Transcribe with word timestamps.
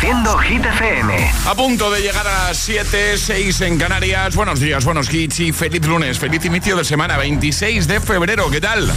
Reproduciendo 0.00 0.38
Hit 0.38 0.64
FM. 0.64 1.32
A 1.46 1.54
punto 1.54 1.90
de 1.90 2.00
llegar 2.00 2.26
a 2.26 2.48
las 2.48 2.56
7, 2.56 3.18
6 3.18 3.60
en 3.60 3.78
Canarias. 3.78 4.34
Buenos 4.34 4.58
días, 4.58 4.82
buenos 4.82 5.12
hits 5.12 5.40
y 5.40 5.52
feliz 5.52 5.84
lunes. 5.86 6.18
Feliz 6.18 6.42
inicio 6.46 6.74
de 6.74 6.84
semana, 6.84 7.18
26 7.18 7.86
de 7.86 8.00
febrero. 8.00 8.50
¿Qué 8.50 8.62
tal? 8.62 8.90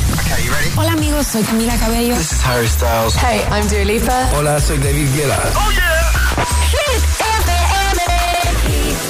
Hola 0.78 0.94
amigos, 0.94 1.28
soy 1.28 1.44
Camila 1.44 1.76
Cabello. 1.76 2.16
This 2.16 2.32
is 2.32 2.46
Harry 2.46 2.68
Styles. 2.68 3.16
Hey, 3.16 3.42
I'm 3.52 3.68
Dua 3.68 3.84
Lipa. 3.84 4.30
Hola, 4.34 4.62
soy 4.62 4.78
David 4.78 5.10
Guetta. 5.14 5.40
¡Oh, 5.56 5.72
yeah! 5.72 6.46
Hit 6.72 7.04
FM. 7.20 8.02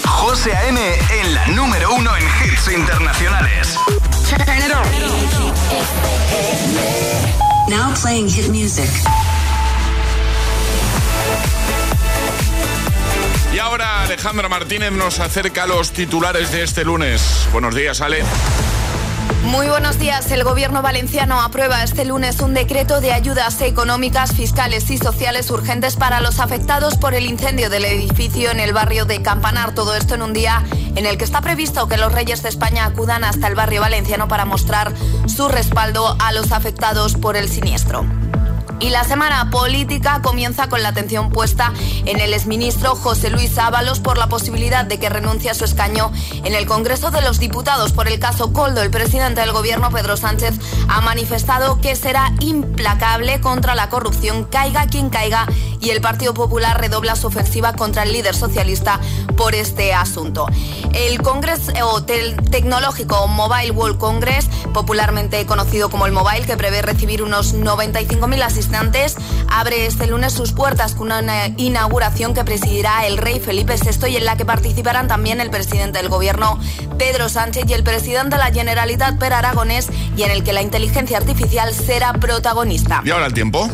José 0.07 0.55
A.M. 0.55 0.80
en 1.21 1.34
la 1.36 1.48
número 1.50 1.94
uno 1.94 2.12
en 2.18 2.23
hits 2.23 2.70
internacionales. 2.70 3.78
Now 7.70 7.94
playing 8.02 8.28
hit 8.30 8.50
music. 8.50 8.89
Y 13.53 13.59
ahora 13.59 14.02
Alejandra 14.02 14.49
Martínez 14.49 14.91
nos 14.91 15.20
acerca 15.20 15.63
a 15.63 15.67
los 15.67 15.91
titulares 15.91 16.52
de 16.52 16.63
este 16.63 16.84
lunes. 16.84 17.48
Buenos 17.52 17.75
días, 17.75 18.02
Ale. 18.02 18.23
Muy 19.44 19.67
buenos 19.67 19.99
días. 19.99 20.31
El 20.31 20.44
gobierno 20.44 20.81
valenciano 20.81 21.39
aprueba 21.39 21.84
este 21.84 22.03
lunes 22.03 22.39
un 22.39 22.55
decreto 22.55 22.99
de 22.99 23.11
ayudas 23.11 23.61
económicas, 23.61 24.34
fiscales 24.34 24.89
y 24.89 24.97
sociales 24.97 25.52
urgentes 25.52 25.97
para 25.97 26.20
los 26.20 26.39
afectados 26.39 26.97
por 26.97 27.13
el 27.13 27.27
incendio 27.27 27.70
del 27.70 27.85
edificio 27.85 28.49
en 28.49 28.59
el 28.59 28.73
barrio 28.73 29.05
de 29.05 29.21
Campanar. 29.21 29.75
Todo 29.75 29.94
esto 29.94 30.16
en 30.16 30.23
un 30.23 30.33
día 30.33 30.63
en 30.95 31.05
el 31.05 31.20
que 31.20 31.25
está 31.25 31.41
previsto 31.41 31.88
que 31.88 31.97
los 31.97 32.11
reyes 32.11 32.41
de 32.41 32.49
España 32.49 32.85
acudan 32.85 33.23
hasta 33.23 33.47
el 33.47 33.53
barrio 33.53 33.81
valenciano 33.81 34.27
para 34.27 34.45
mostrar 34.45 34.91
su 35.27 35.47
respaldo 35.47 36.16
a 36.20 36.31
los 36.31 36.52
afectados 36.52 37.16
por 37.17 37.38
el 37.38 37.47
siniestro. 37.49 38.03
Y 38.80 38.90
la 38.90 39.04
semana 39.05 39.50
política 39.50 40.22
comienza 40.22 40.68
con 40.68 40.84
la 40.84 40.90
atención 40.90 41.30
puesta 41.30 41.72
en 42.05 42.20
el 42.20 42.34
exministro 42.34 42.95
José 42.95 43.30
Luis 43.30 43.58
Ábalos 43.58 44.02
por 44.02 44.18
la 44.18 44.27
posibilidad 44.27 44.84
de 44.84 45.00
que 45.00 45.09
renuncie 45.09 45.50
a 45.50 45.53
su 45.53 45.64
escaño 45.64 46.11
en 46.44 46.53
el 46.53 46.66
Congreso 46.66 47.09
de 47.09 47.22
los 47.22 47.39
Diputados 47.39 47.94
por 47.94 48.09
el 48.09 48.20
caso 48.20 48.52
Coldo. 48.52 48.81
El 48.81 48.92
presidente 48.92 49.39
del 49.39 49.53
gobierno, 49.53 49.89
Pedro 49.89 50.17
Sánchez, 50.17 50.56
ha 50.89 51.00
manifestado 51.00 51.80
que 51.80 51.95
será 51.95 52.34
implacable 52.42 53.39
contra 53.39 53.73
la 53.73 53.89
corrupción, 53.89 54.44
caiga 54.44 54.88
quien 54.88 55.09
caiga, 55.09 55.47
y 55.80 55.90
el 55.90 56.02
Partido 56.02 56.34
Popular 56.34 56.80
redobla 56.80 57.16
su 57.16 57.28
ofensiva 57.28 57.73
contra 57.73 58.03
el 58.03 58.14
líder 58.14 58.36
socialista 58.36 59.00
por 59.36 59.53
este 59.53 59.94
asunto. 59.94 60.47
El 60.94 61.22
Congreso 61.22 61.72
Tecnológico 62.06 63.28
Mobile 63.28 63.72
World 63.72 63.97
Congress, 63.97 64.47
popularmente 64.73 65.45
conocido 65.45 65.90
como 65.90 66.06
el 66.06 66.12
Mobile, 66.12 66.45
que 66.45 66.56
prevé 66.58 66.81
recibir 66.81 67.22
unos 67.22 67.53
95.000 67.53 68.44
asistentes 68.44 68.62
abre 69.50 69.86
este 69.86 70.08
lunes 70.08 70.33
sus 70.33 70.52
puertas 70.52 70.94
con 70.94 71.11
una 71.11 71.47
inauguración 71.58 72.33
que 72.33 72.44
presidirá 72.44 73.06
el 73.06 73.17
rey 73.17 73.39
Felipe 73.39 73.75
VI 73.75 74.09
y 74.09 74.17
en 74.17 74.25
la 74.25 74.38
que 74.38 74.45
participarán 74.45 75.08
también 75.08 75.42
el 75.42 75.50
presidente 75.50 76.00
del 76.00 76.09
gobierno 76.09 76.59
Pedro 76.97 77.30
Sánchez 77.30 77.66
y 77.67 77.73
el 77.73 77.84
presidente 77.84 78.36
de 78.36 78.44
la 78.44 78.52
Generalitat 78.52 79.17
Per 79.17 79.34
Aragonés 79.34 79.89
y 80.16 80.23
en 80.23 80.31
el 80.31 80.44
que 80.44 80.53
la 80.53 80.61
inteligencia 80.61 81.17
artificial 81.17 81.73
será 81.73 82.14
protagonista. 82.14 83.02
¿Y 83.06 83.11
ahora 83.11 83.28
el 83.28 83.34
tiempo? 83.34 83.69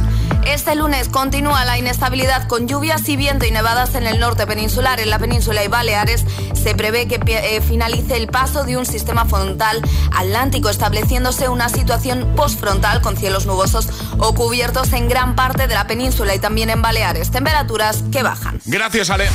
Este 0.50 0.74
lunes 0.74 1.10
continúa 1.10 1.64
la 1.64 1.78
inestabilidad 1.78 2.48
con 2.48 2.68
lluvias 2.68 3.08
y 3.08 3.16
viento 3.16 3.46
y 3.46 3.52
nevadas 3.52 3.94
en 3.94 4.08
el 4.08 4.20
norte 4.20 4.48
peninsular. 4.48 5.00
En 5.00 5.12
la 5.12 5.20
península 5.20 5.64
y 5.64 5.68
Baleares 5.68 6.26
se 6.56 6.74
prevé 6.74 7.08
que 7.08 7.20
eh, 7.28 7.62
finalice 7.62 8.18
el 8.18 8.26
paso 8.26 8.64
de 8.64 8.76
un 8.76 8.88
sistema 8.88 9.26
frontal 9.26 9.80
atlántico, 10.12 10.70
estableciéndose 10.70 11.50
una 11.50 11.70
situación 11.70 12.34
postfrontal 12.36 13.00
con 13.02 13.16
cielos 13.16 13.46
nubosos 13.46 13.90
o 14.18 14.34
cubiertos 14.34 14.92
en 14.94 15.08
gran 15.08 15.36
parte 15.36 15.68
de 15.68 15.76
la 15.76 15.86
península 15.86 16.34
y 16.34 16.40
también 16.40 16.72
en 16.72 16.82
Baleares. 16.82 17.30
Temperaturas 17.30 18.04
que 18.12 18.24
bajan. 18.24 18.60
Gracias, 18.66 19.12
Ale. 19.12 19.30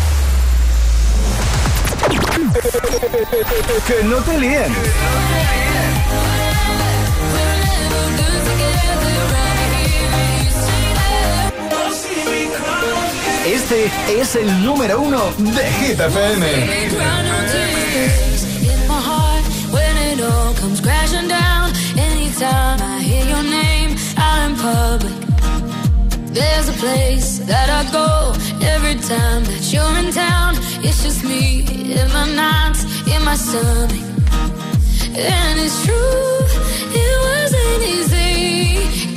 que 3.87 4.03
no 4.03 4.17
te 4.17 4.39
líen. 4.41 4.75
Este 13.55 13.89
es 14.09 14.35
el 14.35 14.65
número 14.65 15.01
uno 15.01 15.31
de 15.39 15.65
Hit 15.79 16.01
FM. 16.01 16.47
There's 26.33 26.69
a 26.69 26.73
place 26.73 27.39
that 27.47 27.71
I 27.71 27.85
go 27.93 28.33
every 28.61 28.97
time 28.97 29.45
that 29.45 29.73
you're 29.73 29.99
in 30.01 30.13
town. 30.13 30.57
It's 30.83 31.05
just 31.05 31.23
me 31.23 31.65
in 31.93 32.09
my 32.13 32.27
nights, 32.35 32.85
in 33.07 33.25
my 33.25 33.37
stomach. 33.37 34.03
And 35.15 35.61
it's 35.61 35.79
true, 35.85 36.41
it 36.93 37.17
wasn't 37.29 37.83
easy 37.83 39.14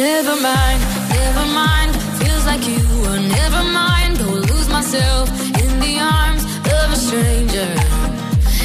Never 0.00 0.34
mind, 0.40 0.80
never 1.10 1.44
mind. 1.52 1.94
Feels 2.20 2.46
like 2.46 2.66
you 2.66 2.80
were 3.02 3.20
never 3.20 3.62
mind. 3.70 4.16
Don't 4.16 4.40
lose 4.50 4.66
myself 4.70 5.28
in 5.62 5.78
the 5.78 5.98
arms 6.00 6.42
of 6.76 6.86
a 6.90 6.96
stranger. 6.96 7.68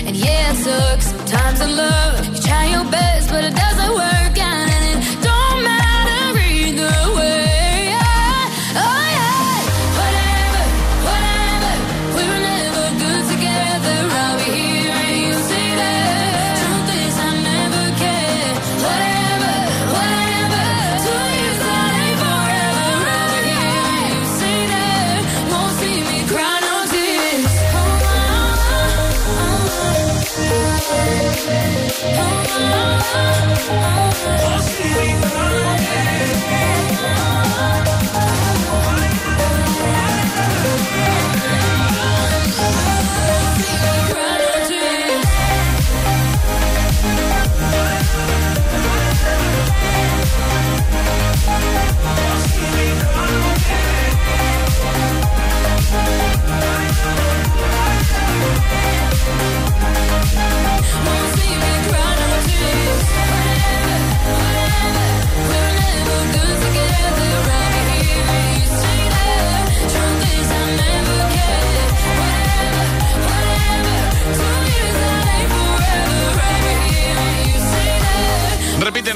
And 0.07 0.15
yeah, 0.15 0.53
it 0.53 0.55
sucks. 0.63 1.07
Sometimes 1.07 1.59
I 1.59 1.65
love. 1.65 2.04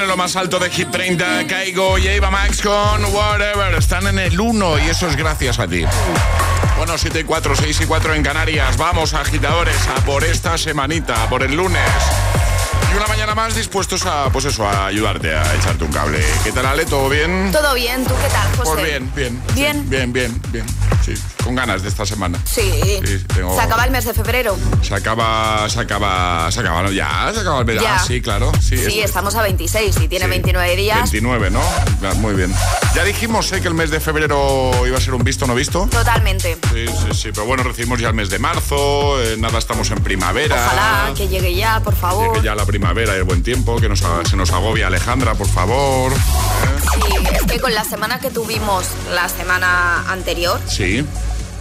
Más 0.07 0.35
alto 0.37 0.59
de 0.59 0.69
Hit 0.69 0.89
30, 0.91 1.45
Caigo 1.47 1.97
y 1.97 2.07
Eva 2.07 2.31
Max 2.31 2.61
con 2.61 3.03
Whatever. 3.13 3.75
Están 3.75 4.07
en 4.07 4.17
el 4.17 4.39
1 4.39 4.79
y 4.79 4.89
eso 4.89 5.07
es 5.07 5.15
gracias 5.17 5.59
a 5.59 5.67
ti. 5.67 5.83
Bueno, 6.77 6.97
7 6.97 7.19
y 7.19 7.23
4, 7.23 7.55
6 7.55 7.81
y 7.81 7.85
4 7.85 8.13
en 8.15 8.23
Canarias. 8.23 8.77
Vamos, 8.77 9.13
agitadores, 9.13 9.75
a 9.87 9.95
por 10.05 10.23
esta 10.23 10.57
semanita, 10.57 11.23
a 11.23 11.29
por 11.29 11.43
el 11.43 11.55
lunes. 11.55 11.81
Y 12.91 12.97
una 12.97 13.07
mañana 13.07 13.35
más 13.35 13.55
dispuestos 13.55 14.05
a, 14.05 14.29
pues 14.31 14.45
eso, 14.45 14.67
a 14.67 14.87
ayudarte 14.87 15.35
a 15.35 15.55
echarte 15.55 15.83
un 15.83 15.91
cable. 15.91 16.23
¿Qué 16.43 16.53
tal, 16.53 16.65
Ale? 16.65 16.85
¿Todo 16.85 17.09
bien? 17.09 17.51
Todo 17.51 17.73
bien, 17.73 18.05
¿tú 18.05 18.13
qué 18.21 18.29
tal, 18.29 18.47
José? 18.55 18.71
Pues 18.71 18.83
bien, 18.83 19.11
bien. 19.15 19.41
¿Bien? 19.53 19.89
bien, 19.89 20.13
bien, 20.13 20.41
bien. 20.51 20.65
Sí, 21.15 21.21
con 21.43 21.55
ganas 21.55 21.81
de 21.81 21.89
esta 21.89 22.05
semana. 22.05 22.39
Sí. 22.45 22.71
Se 23.01 23.61
acaba 23.61 23.85
el 23.85 23.91
mes 23.91 24.05
de 24.05 24.13
febrero. 24.13 24.57
Se 24.81 24.93
acaba, 24.93 25.67
se 25.69 25.79
acaba, 25.79 26.51
se 26.51 26.59
acaba, 26.59 26.89
ya, 26.91 27.31
se 27.33 27.39
acaba 27.39 27.59
el 27.59 27.65
mes. 27.65 27.81
Ah, 27.87 27.99
sí, 28.05 28.21
claro. 28.21 28.51
Sí, 28.61 28.77
sí 28.77 29.01
estamos 29.01 29.35
a 29.35 29.41
26 29.41 29.97
y 30.01 30.07
tiene 30.07 30.27
29 30.27 30.75
días. 30.75 31.11
29, 31.11 31.49
¿no? 31.49 31.61
Muy 32.15 32.35
bien. 32.35 32.53
Ya 32.95 33.03
dijimos 33.03 33.51
¿eh? 33.51 33.61
que 33.61 33.67
el 33.67 33.73
mes 33.73 33.89
de 33.89 33.99
febrero 33.99 34.71
iba 34.85 34.97
a 34.97 35.01
ser 35.01 35.13
un 35.13 35.23
visto 35.23 35.47
no 35.47 35.55
visto. 35.55 35.87
Totalmente. 35.89 36.57
Sí, 36.71 36.85
sí, 36.87 37.13
sí. 37.13 37.29
Pero 37.33 37.45
bueno, 37.45 37.63
recibimos 37.63 37.99
ya 37.99 38.09
el 38.09 38.13
mes 38.13 38.29
de 38.29 38.39
marzo, 38.39 39.21
eh, 39.21 39.35
nada, 39.37 39.57
estamos 39.57 39.89
en 39.91 40.03
primavera. 40.03 40.55
Ojalá 40.55 41.13
que 41.15 41.27
llegue 41.27 41.55
ya, 41.55 41.79
por 41.81 41.95
favor. 41.95 42.27
Que 42.27 42.33
llegue 42.35 42.45
ya 42.45 42.55
la 42.55 42.65
primavera 42.65 43.15
y 43.15 43.17
el 43.17 43.23
buen 43.23 43.41
tiempo, 43.43 43.77
que 43.77 43.89
nos, 43.89 43.99
se 43.99 44.35
nos 44.35 44.51
agobia 44.51 44.87
Alejandra, 44.87 45.33
por 45.33 45.47
favor. 45.47 46.13
Es 47.39 47.45
que 47.45 47.59
con 47.59 47.73
la 47.73 47.83
semana 47.83 48.19
que 48.19 48.29
tuvimos 48.29 48.85
la 49.13 49.29
semana 49.29 50.11
anterior. 50.11 50.59
Sí. 50.67 51.05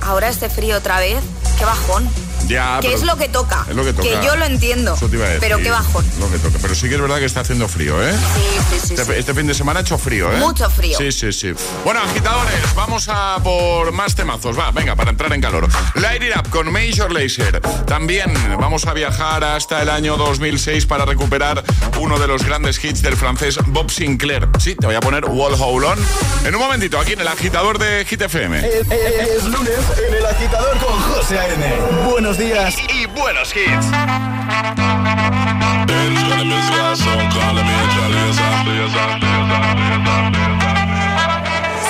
Ahora 0.02 0.28
este 0.28 0.48
frío 0.48 0.76
otra 0.76 1.00
vez, 1.00 1.22
qué 1.58 1.64
bajón. 1.64 2.08
Ya, 2.49 2.79
que 2.81 2.95
es 2.95 3.03
lo 3.03 3.17
que 3.17 3.29
toca. 3.29 3.67
Es 3.69 3.77
lo 3.77 3.85
que 3.85 3.93
toca. 3.93 4.09
Que 4.09 4.27
yo 4.27 4.37
lo 4.37 4.45
entiendo. 4.47 4.97
Pero 5.41 5.59
qué 5.59 5.71
bajón. 5.71 6.05
Lo 6.19 6.31
que 6.31 6.39
toca. 6.39 6.59
Pero 6.61 6.75
sí 6.75 6.89
que 6.89 6.95
es 6.95 7.00
verdad 7.00 7.19
que 7.19 7.27
está 7.27 7.41
haciendo 7.41 7.69
frío, 7.69 8.03
¿eh? 8.03 8.12
Sí, 8.12 8.79
sí, 8.81 8.87
sí. 8.89 8.95
Este, 8.95 9.19
este 9.19 9.35
fin 9.35 9.47
de 9.47 9.55
semana 9.55 9.81
ha 9.81 9.83
hecho 9.83 9.99
frío, 9.99 10.33
¿eh? 10.33 10.39
Mucho 10.39 10.69
frío. 10.71 10.97
Sí, 10.97 11.12
sí, 11.12 11.33
sí. 11.33 11.53
Bueno, 11.85 12.00
agitadores, 12.00 12.75
vamos 12.75 13.09
a 13.09 13.39
por 13.43 13.93
más 13.93 14.15
temazos. 14.15 14.59
Va, 14.59 14.71
venga, 14.71 14.97
para 14.97 15.11
entrar 15.11 15.33
en 15.33 15.41
calor. 15.41 15.69
Light 15.95 16.23
It 16.23 16.37
Up 16.37 16.49
con 16.49 16.73
Major 16.73 17.12
Lazer. 17.12 17.61
También 17.87 18.33
vamos 18.59 18.87
a 18.87 18.95
viajar 18.95 19.45
hasta 19.45 19.83
el 19.83 19.91
año 19.91 20.17
2006 20.17 20.87
para 20.87 21.05
recuperar 21.05 21.62
uno 22.00 22.19
de 22.19 22.27
los 22.27 22.45
grandes 22.45 22.83
hits 22.83 23.03
del 23.03 23.17
francés 23.17 23.59
Bob 23.67 23.91
Sinclair. 23.91 24.49
Sí, 24.59 24.75
te 24.75 24.87
voy 24.87 24.97
a 24.97 25.00
poner 25.00 25.25
Wall 25.27 25.55
Hold 25.59 25.85
On. 25.85 25.99
En 26.45 26.55
un 26.55 26.61
momentito, 26.61 26.99
aquí 26.99 27.12
en 27.12 27.21
el 27.21 27.29
agitador 27.29 27.79
de 27.79 28.05
Hit 28.06 28.23
FM. 28.23 28.59
Es, 28.59 29.45
lunes 29.45 29.79
en 30.06 30.15
el 30.15 30.27
agitador 30.27 30.79
con 30.79 30.99
José 31.00 31.39
A.N. 31.39 31.75
Buenos 32.11 32.38
días 32.38 32.76
y, 32.94 33.06
buenos 33.06 33.52
hits. 33.52 33.87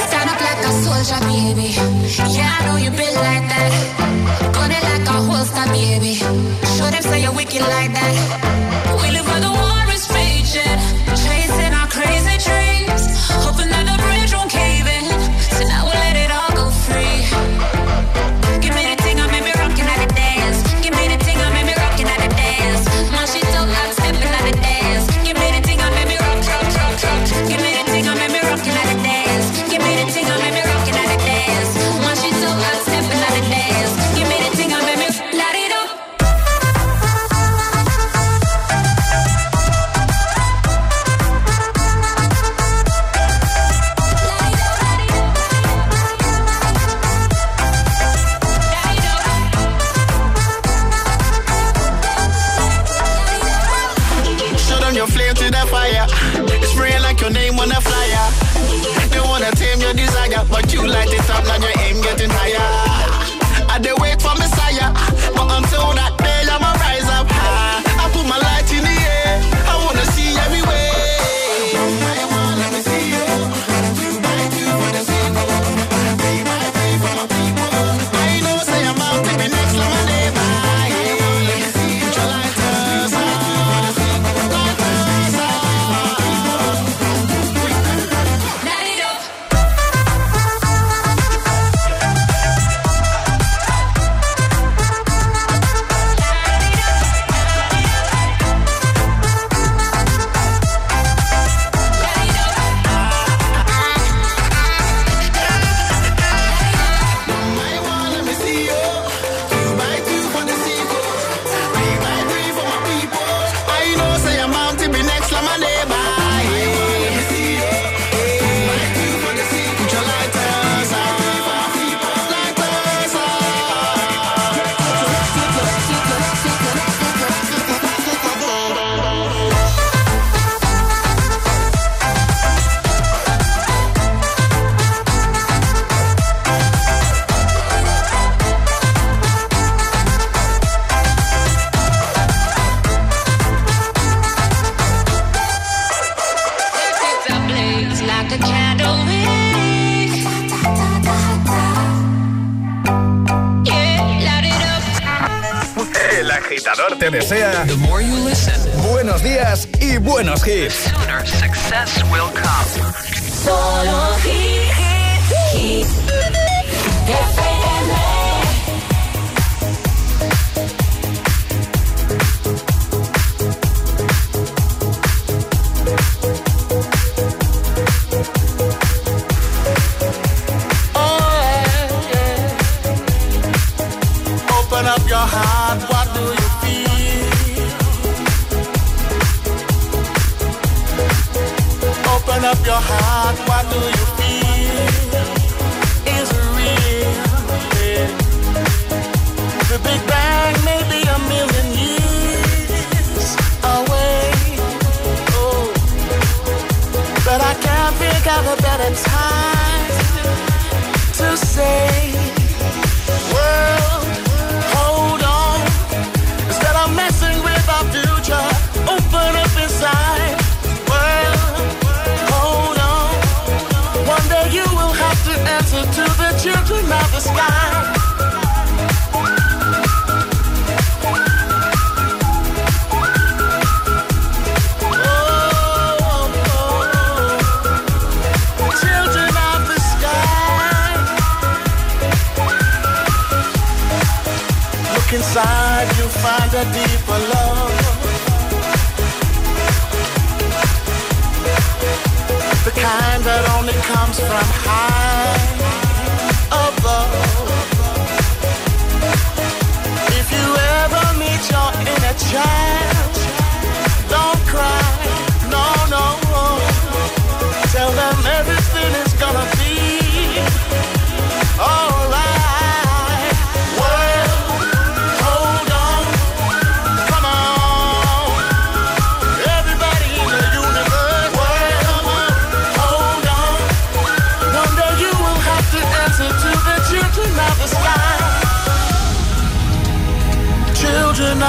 Stand 0.07 0.31
up 0.31 0.41
like 0.41 0.65
a 0.65 0.73
soldier, 0.83 1.21
baby. 1.27 1.77
Yeah, 2.35 2.57
I 2.59 2.67
know 2.67 2.77
you 2.77 2.91
been 2.91 3.15
like 3.15 3.47
that. 3.53 3.73
Gun 4.55 4.71
it 4.73 4.83
like 4.83 5.07
a 5.07 5.21
holster, 5.29 5.67
baby. 5.71 6.15
Show 6.15 6.89
them 6.91 7.03
say 7.03 7.23
you're 7.23 7.35
wicked 7.35 7.61
like 7.61 7.93
that. 7.93 8.15
We 9.03 9.11
live 9.11 9.27
where 9.27 9.41
the 9.41 9.51
war 9.51 9.85
is 9.93 10.09
raging, 10.11 10.81
praying 55.35 55.53
to 55.53 55.59
the 55.59 55.67
fire. 55.71 56.07
It's 56.63 56.75
praying 56.75 57.03
like 57.03 57.21
your 57.21 57.31
name 57.31 57.59
on 57.59 57.71
a 57.71 57.81
flyer. 57.81 58.25
They 59.11 59.21
wanna 59.21 59.51
tame 59.53 59.81
your 59.81 59.95
desire, 59.95 60.45
but 60.51 60.73
you 60.73 60.87
light 60.87 61.09
it 61.13 61.31
up, 61.31 61.45
now 61.45 61.57
your 61.57 61.73
aim 61.81 62.01
getting 62.03 62.31
higher. 62.31 63.69
I 63.69 63.79
they 63.79 63.93
wait 64.01 64.21
for 64.23 64.35
Messiah, 64.35 64.93
but 65.35 65.49
until 65.57 65.93
that 65.95 66.18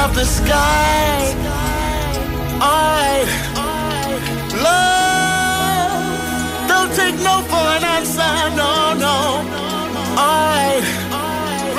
of 0.06 0.16
the 0.16 0.24
sky. 0.24 1.36
I 2.62 3.26
love. 4.68 6.02
Don't 6.72 6.92
take 7.02 7.18
no 7.30 7.36
for 7.52 7.66
an 7.78 7.84
answer. 7.98 8.34
No, 8.62 8.72
no. 9.06 9.18
I 10.18 10.80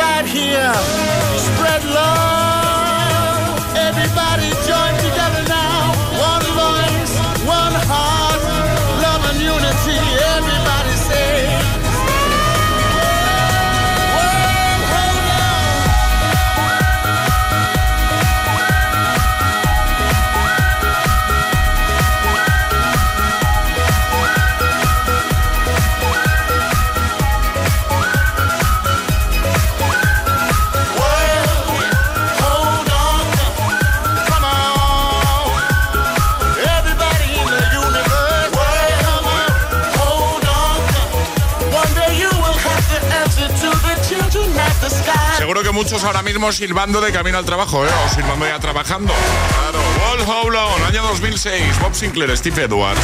right 0.02 0.26
here 0.26 0.74
spread 1.46 1.82
love. 1.94 2.49
Que 45.70 45.76
muchos 45.76 46.02
ahora 46.04 46.22
mismo 46.22 46.50
silbando 46.52 47.00
de 47.00 47.12
camino 47.12 47.38
al 47.38 47.44
trabajo, 47.44 47.84
¿eh? 47.84 47.90
O 48.04 48.14
silbando 48.14 48.46
ya 48.46 48.58
trabajando. 48.58 49.12
Claro, 49.12 50.48
Wall 50.48 50.56
año 50.84 51.02
2006, 51.02 51.80
Bob 51.80 51.94
Sinclair, 51.94 52.36
Steve 52.36 52.64
Edwards. 52.64 53.00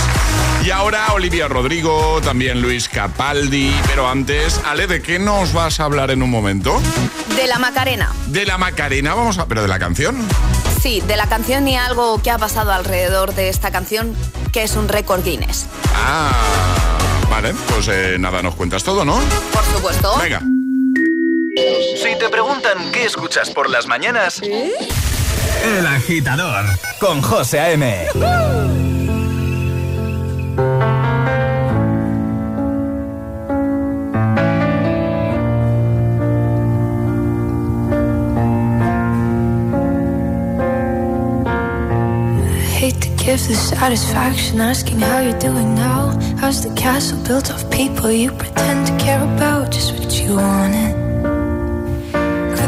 Y 0.65 0.71
ahora 0.71 1.13
Olivia 1.13 1.49
Rodrigo, 1.49 2.21
también 2.23 2.61
Luis 2.61 2.89
Capaldi. 2.89 3.75
Pero 3.87 4.09
antes, 4.09 4.61
Ale, 4.65 4.87
¿de 4.87 5.01
qué 5.01 5.19
nos 5.19 5.53
vas 5.53 5.81
a 5.81 5.85
hablar 5.85 6.11
en 6.11 6.23
un 6.23 6.31
momento? 6.31 6.81
De 7.37 7.47
la 7.47 7.59
Macarena. 7.59 8.13
De 8.27 8.45
la 8.47 8.59
Macarena, 8.59 9.15
vamos 9.15 9.39
a... 9.39 9.47
¿Pero 9.47 9.63
de 9.63 9.69
la 9.69 9.79
canción? 9.79 10.17
Sí, 10.81 11.01
de 11.07 11.17
la 11.17 11.29
canción 11.29 11.69
y 11.69 11.77
algo 11.77 12.21
que 12.23 12.31
ha 12.31 12.39
pasado 12.39 12.73
alrededor 12.73 13.35
de 13.35 13.49
esta 13.49 13.71
canción, 13.71 14.15
que 14.53 14.63
es 14.63 14.75
un 14.77 14.89
récord 14.89 15.23
Guinness. 15.23 15.67
Ah, 15.95 16.33
vale, 17.31 17.55
pues 17.69 17.89
eh, 17.89 18.17
nada, 18.19 18.43
nos 18.43 18.55
cuentas 18.55 18.83
todo, 18.83 19.05
¿no? 19.05 19.21
Por 19.53 19.65
supuesto. 19.65 20.17
Venga. 20.19 20.41
Si 21.57 22.15
te 22.19 22.29
preguntan 22.29 22.93
qué 22.93 23.05
escuchas 23.05 23.51
por 23.51 23.71
las 23.71 23.87
mañanas, 23.87 24.43
El 24.43 25.87
agitador 25.87 26.67
con 27.01 27.23
José 27.23 27.59
A.M. 27.61 28.07
give 43.27 43.49
the 43.49 43.55
satisfaction 43.57 44.61
asking 44.61 45.01
how 45.01 45.19
you're 45.19 45.39
doing 45.41 45.75
now. 45.75 46.17
How's 46.39 46.63
the 46.63 46.73
castle 46.77 47.19
built 47.25 47.51
of 47.51 47.69
people 47.73 48.13
you 48.13 48.31
pretend 48.31 48.87
to 48.87 48.97
care 49.05 49.21
about? 49.21 49.73
Just 49.73 49.99
what 49.99 50.13
you 50.21 50.37
wanted. 50.37 51.06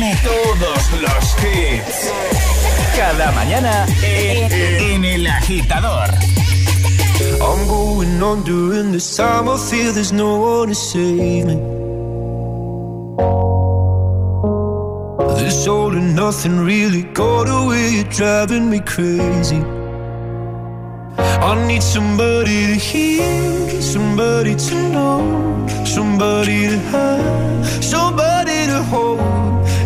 todos 0.00 0.90
los 1.02 1.36
hits. 1.42 2.10
Cada 2.96 3.30
mañana 3.32 3.86
en, 4.02 5.04
El 5.04 5.26
Agitador. 5.26 6.08
I'm 7.40 7.68
going 7.68 8.22
on 8.22 8.42
during 8.42 8.92
this 8.92 9.16
time. 9.16 9.48
I 9.50 9.58
feel 9.58 9.92
there's 9.92 10.12
no 10.12 10.38
one 10.38 10.68
to 10.68 10.74
save 10.74 11.44
me. 11.44 11.56
This 15.38 15.66
all 15.68 15.92
and 15.92 16.16
nothing 16.16 16.64
really 16.64 17.02
got 17.12 17.48
away, 17.48 18.04
driving 18.04 18.70
me 18.70 18.80
crazy. 18.80 19.62
I 21.18 21.66
need 21.66 21.82
somebody 21.82 22.66
to 22.68 22.74
hear, 22.74 23.82
somebody 23.82 24.54
to 24.54 24.74
know, 24.90 25.66
somebody 25.84 26.68
to 26.68 26.78
have, 26.78 27.84
somebody. 27.84 28.31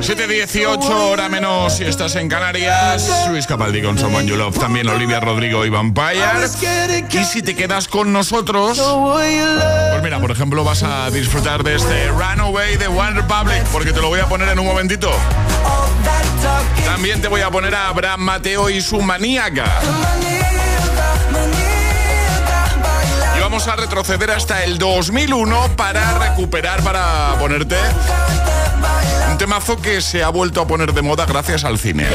7.18 0.00 0.80
hora 0.88 1.28
menos 1.28 1.76
si 1.76 1.84
estás 1.84 2.16
en 2.16 2.26
Canarias. 2.26 3.26
Luis 3.28 3.46
Capaldi 3.46 3.82
con 3.82 3.98
Someone 3.98 4.26
You 4.26 4.34
Love. 4.34 4.58
También 4.58 4.88
Olivia 4.88 5.20
Rodrigo 5.20 5.66
y 5.66 5.68
Vampire. 5.68 6.24
Y 7.10 7.24
si 7.24 7.42
te 7.42 7.54
quedas 7.54 7.86
con 7.86 8.10
nosotros, 8.10 8.78
pues 8.78 10.02
mira, 10.02 10.18
por 10.18 10.30
ejemplo, 10.30 10.64
vas 10.64 10.82
a 10.82 11.10
disfrutar 11.10 11.62
de 11.64 11.74
este 11.76 12.08
Runaway 12.08 12.78
de 12.78 12.86
One 12.86 13.10
Republic, 13.10 13.62
porque 13.72 13.92
te 13.92 14.00
lo 14.00 14.08
voy 14.08 14.20
a 14.20 14.26
poner 14.26 14.48
en 14.48 14.58
un 14.58 14.66
momentito. 14.66 15.10
También 16.86 17.20
te 17.20 17.28
voy 17.28 17.42
a 17.42 17.50
poner 17.50 17.74
a 17.74 17.88
Abraham 17.88 18.20
Mateo 18.20 18.70
y 18.70 18.80
su 18.80 19.02
maníaca. 19.02 19.66
Y 23.36 23.40
vamos 23.40 23.68
a 23.68 23.76
retroceder 23.76 24.30
hasta 24.30 24.64
el 24.64 24.78
2001 24.78 25.76
para 25.76 26.18
recuperar, 26.18 26.82
para 26.82 27.36
ponerte 27.38 27.76
un 29.30 29.38
temazo 29.38 29.76
que 29.76 30.00
se 30.00 30.22
ha 30.22 30.28
vuelto 30.28 30.60
a 30.60 30.66
poner 30.66 30.92
de 30.92 31.02
moda 31.02 31.26
gracias 31.26 31.64
al 31.64 31.78
cine. 31.78 32.06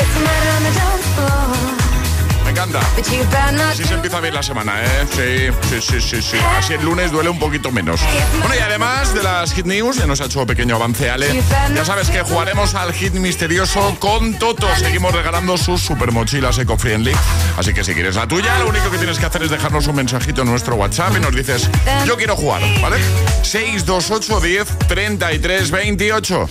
Encanta. 2.65 3.69
Así 3.69 3.84
se 3.84 3.93
empieza 3.93 4.19
bien 4.19 4.34
la 4.34 4.41
semana, 4.41 4.82
¿eh? 4.84 5.06
Sí, 5.12 5.69
sí, 5.69 5.82
sí, 5.82 6.01
sí, 6.01 6.21
sí. 6.21 6.38
Así 6.58 6.73
el 6.73 6.84
lunes 6.84 7.12
duele 7.12 7.30
un 7.30 7.38
poquito 7.38 7.71
menos. 7.71 8.01
Bueno, 8.39 8.56
y 8.56 8.60
además 8.60 9.13
de 9.13 9.21
las 9.21 9.54
Hit 9.54 9.65
News, 9.65 9.97
ya 9.97 10.08
nos 10.08 10.21
ha 10.21 10.25
hecho 10.25 10.45
pequeño 10.45 10.75
avance, 10.75 11.10
Ale. 11.10 11.43
Ya 11.75 11.86
sabes 11.86 12.10
que 12.10 12.21
jugaremos 12.23 12.73
al 12.73 12.93
Hit 12.93 13.13
Misterioso 13.13 13.95
con 13.99 14.34
Toto. 14.39 14.67
Seguimos 14.78 15.13
regalando 15.13 15.58
sus 15.58 15.82
super 15.82 16.12
mochilas 16.12 16.58
eco-friendly. 16.58 17.13
Así 17.58 17.73
que 17.73 17.84
si 17.84 17.93
quieres 17.93 18.15
la 18.15 18.28
tuya, 18.28 18.58
lo 18.60 18.69
único 18.69 18.89
que 18.89 18.97
tienes 18.97 19.19
que 19.19 19.25
hacer 19.25 19.43
es 19.43 19.51
dejarnos 19.51 19.86
un 19.88 19.95
mensajito 19.95 20.41
en 20.41 20.49
nuestro 20.49 20.75
WhatsApp 20.75 21.15
y 21.17 21.19
nos 21.19 21.36
dices, 21.36 21.69
yo 22.08 22.17
quiero 22.17 22.36
jugar, 22.36 22.62
¿vale? 22.82 22.97
628 23.43 24.41
10 24.41 24.78
33 24.88 25.71
28. 25.71 26.49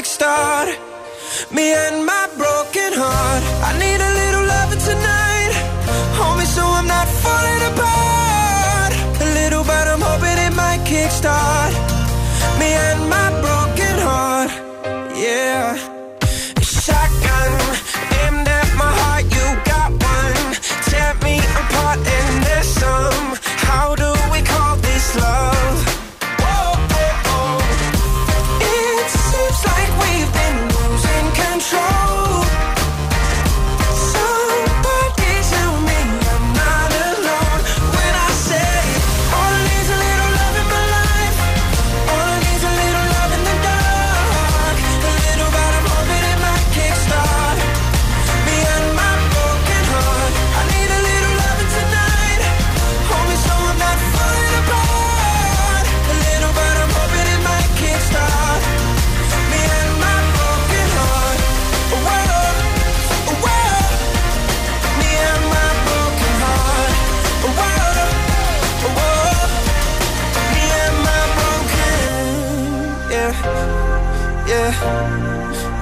kickstart 0.02 0.68
me 1.52 1.74
and 1.74 2.06
my 2.06 2.28
broken 2.38 2.92
heart. 2.94 3.44
I 3.68 3.72
need 3.78 4.02
a 4.02 4.11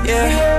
yeah, 0.05 0.58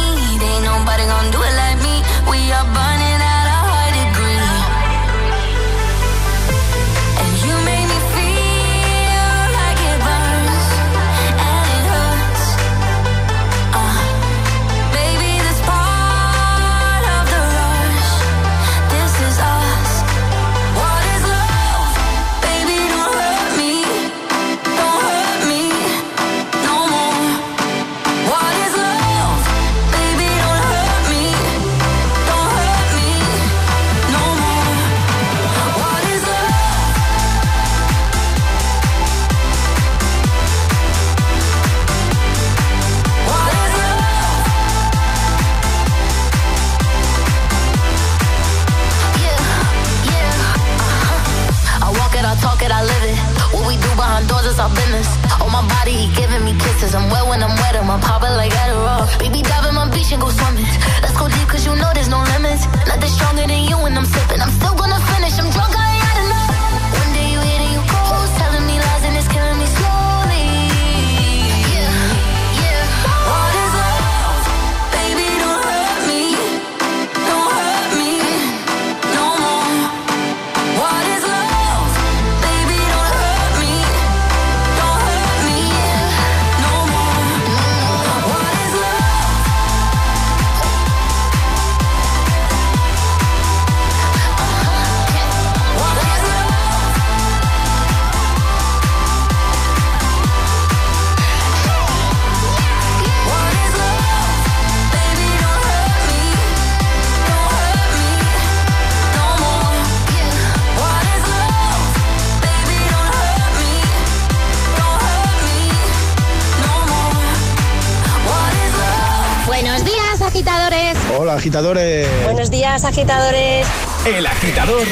agitadores. 121.41 122.07
Buenos 122.23 122.51
días, 122.51 122.85
agitadores. 122.85 123.65
El 124.05 124.27
agitador 124.27 124.85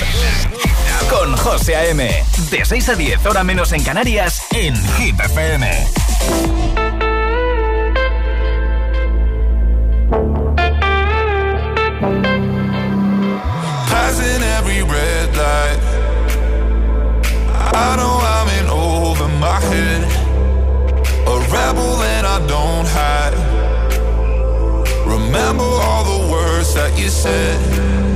con 1.08 1.38
José 1.38 1.76
A.M. 1.76 2.10
De 2.50 2.66
6 2.66 2.90
a 2.90 2.96
10, 2.96 3.26
hora 3.28 3.44
menos 3.44 3.72
en 3.72 3.84
Canarias, 3.84 4.42
en 4.50 4.76
Hit 4.96 5.20
FM. 5.20 5.70
Passing 13.92 14.42
every 14.58 14.82
red 14.82 15.30
light. 15.36 15.80
I 17.76 17.96
know 17.96 18.20
I'm 18.24 18.50
in 18.60 18.70
over 18.72 19.28
my 19.38 19.60
head. 19.70 20.04
A 21.28 21.40
rebel 21.52 21.98
that 21.98 22.26
I 22.26 22.40
don't 22.48 22.88
hide. 22.88 23.60
Remember 25.06 25.64
all 25.64 26.04
the 26.04 26.09
that 26.74 26.98
you 27.00 27.10
said. 27.10 28.09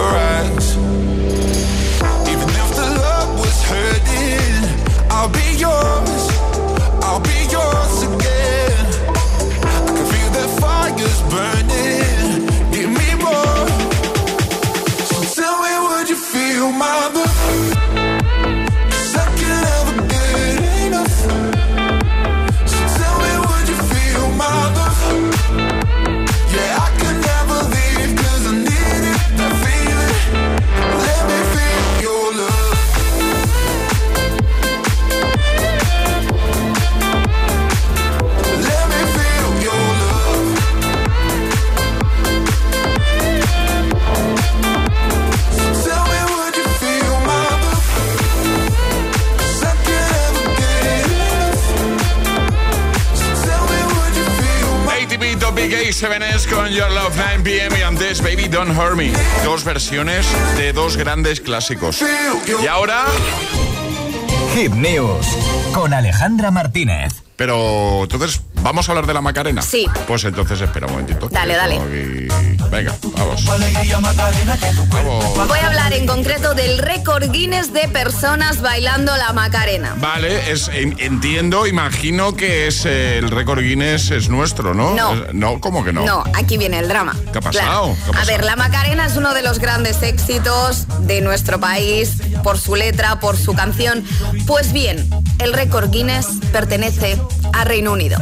Your 0.00 0.16
eyes. 0.16 0.29
7S 56.00 56.48
con 56.48 56.66
Your 56.70 56.90
Love 56.92 57.14
9pm 57.14 57.78
y 57.78 57.82
antes 57.82 58.22
Baby 58.22 58.48
Don't 58.48 58.74
Hurt 58.74 58.96
Me. 58.96 59.12
Dos 59.44 59.64
versiones 59.64 60.26
de 60.56 60.72
dos 60.72 60.96
grandes 60.96 61.42
clásicos. 61.42 62.02
Y 62.62 62.66
ahora... 62.66 63.04
Hip 64.56 64.72
News 64.72 65.26
con 65.74 65.92
Alejandra 65.92 66.50
Martínez. 66.50 67.22
Pero 67.36 68.04
entonces 68.04 68.40
¿vamos 68.62 68.88
a 68.88 68.92
hablar 68.92 69.06
de 69.06 69.14
la 69.14 69.20
Macarena? 69.20 69.62
Sí. 69.62 69.86
Pues 70.06 70.24
entonces 70.24 70.60
espera 70.60 70.86
un 70.86 70.92
momentito. 70.92 71.28
Dale, 71.30 71.54
dale. 71.54 71.78
Venga, 72.70 72.94
vamos. 73.16 73.44
Voy 75.48 75.58
a 75.58 75.66
hablar 75.66 75.92
en 75.92 76.06
concreto 76.06 76.54
del 76.54 76.78
récord 76.78 77.30
Guinness 77.30 77.72
de 77.72 77.88
personas 77.88 78.60
bailando 78.60 79.16
la 79.16 79.32
Macarena. 79.32 79.94
Vale, 79.98 80.50
es, 80.50 80.70
entiendo, 80.72 81.66
imagino 81.66 82.36
que 82.36 82.66
es 82.68 82.86
eh, 82.86 83.18
el 83.18 83.30
récord 83.30 83.60
Guinness 83.60 84.10
es 84.10 84.28
nuestro, 84.28 84.74
¿no? 84.74 84.94
No. 84.94 85.14
No, 85.32 85.60
¿cómo 85.60 85.84
que 85.84 85.92
no? 85.92 86.04
No, 86.04 86.24
aquí 86.34 86.58
viene 86.58 86.78
el 86.78 86.88
drama. 86.88 87.16
¿Qué 87.32 87.38
ha 87.38 87.40
pasado? 87.40 87.96
¿Qué 88.10 88.16
ha 88.16 88.22
A 88.22 88.24
ver, 88.24 88.44
la 88.44 88.56
Macarena 88.56 89.06
es 89.06 89.16
uno 89.16 89.34
de 89.34 89.42
los 89.42 89.58
grandes 89.58 90.02
éxitos 90.02 90.86
de 91.00 91.20
nuestro 91.20 91.58
país 91.58 92.14
por 92.42 92.58
su 92.58 92.76
letra, 92.76 93.20
por 93.20 93.36
su 93.36 93.54
canción. 93.54 94.04
Pues 94.46 94.72
bien, 94.72 95.08
el 95.38 95.52
récord 95.52 95.90
Guinness 95.90 96.26
pertenece 96.52 97.18
a 97.52 97.64
Reino 97.64 97.92
Unido. 97.92 98.18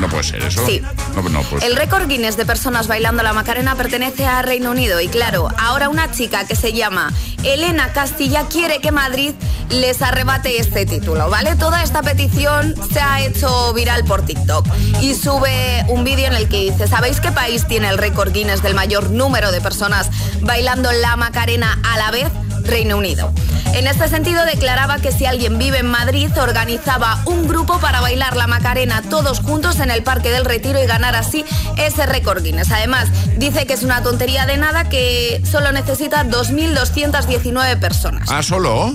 No 0.00 0.08
puede 0.08 0.24
ser 0.24 0.42
eso. 0.42 0.64
Sí. 0.64 0.80
No, 1.14 1.22
no. 1.28 1.42
El 1.60 1.76
récord 1.76 2.08
Guinness 2.08 2.38
de 2.38 2.46
personas 2.46 2.86
bailando 2.86 3.22
la 3.22 3.34
Macarena 3.34 3.76
pertenece 3.76 4.24
a 4.24 4.40
Reino 4.40 4.70
Unido 4.70 4.98
y 5.00 5.08
claro, 5.08 5.48
ahora 5.58 5.90
una 5.90 6.10
chica 6.10 6.46
que 6.46 6.56
se 6.56 6.72
llama 6.72 7.12
Elena 7.42 7.92
Castilla 7.92 8.46
quiere 8.48 8.80
que 8.80 8.92
Madrid 8.92 9.34
les 9.68 10.00
arrebate 10.00 10.58
este 10.58 10.86
título, 10.86 11.28
¿vale? 11.28 11.54
Toda 11.54 11.82
esta 11.82 12.00
petición 12.00 12.74
se 12.90 13.00
ha 13.00 13.20
hecho 13.20 13.74
viral 13.74 14.04
por 14.04 14.24
TikTok 14.24 14.66
y 15.02 15.14
sube 15.14 15.84
un 15.88 16.02
vídeo 16.02 16.28
en 16.28 16.34
el 16.34 16.48
que 16.48 16.70
dice, 16.70 16.86
¿sabéis 16.86 17.20
qué 17.20 17.30
país 17.30 17.66
tiene 17.66 17.90
el 17.90 17.98
récord 17.98 18.32
Guinness 18.32 18.62
del 18.62 18.74
mayor 18.74 19.10
número 19.10 19.52
de 19.52 19.60
personas 19.60 20.08
bailando 20.40 20.90
la 20.92 21.16
Macarena 21.16 21.78
a 21.84 21.98
la 21.98 22.10
vez? 22.10 22.28
Reino 22.70 22.96
Unido. 22.96 23.32
En 23.74 23.86
este 23.86 24.08
sentido, 24.08 24.44
declaraba 24.44 24.98
que 24.98 25.12
si 25.12 25.26
alguien 25.26 25.58
vive 25.58 25.78
en 25.78 25.86
Madrid, 25.86 26.30
organizaba 26.38 27.20
un 27.24 27.46
grupo 27.46 27.78
para 27.78 28.00
bailar 28.00 28.36
la 28.36 28.46
Macarena 28.46 29.02
todos 29.02 29.40
juntos 29.40 29.80
en 29.80 29.90
el 29.90 30.02
Parque 30.02 30.30
del 30.30 30.44
Retiro 30.44 30.82
y 30.82 30.86
ganar 30.86 31.14
así 31.14 31.44
ese 31.76 32.06
récord 32.06 32.42
Guinness. 32.42 32.70
Además, 32.72 33.08
dice 33.36 33.66
que 33.66 33.74
es 33.74 33.82
una 33.82 34.02
tontería 34.02 34.46
de 34.46 34.56
nada 34.56 34.88
que 34.88 35.42
solo 35.50 35.72
necesita 35.72 36.24
2.219 36.24 37.78
personas. 37.78 38.28
Ah, 38.30 38.42
solo. 38.42 38.94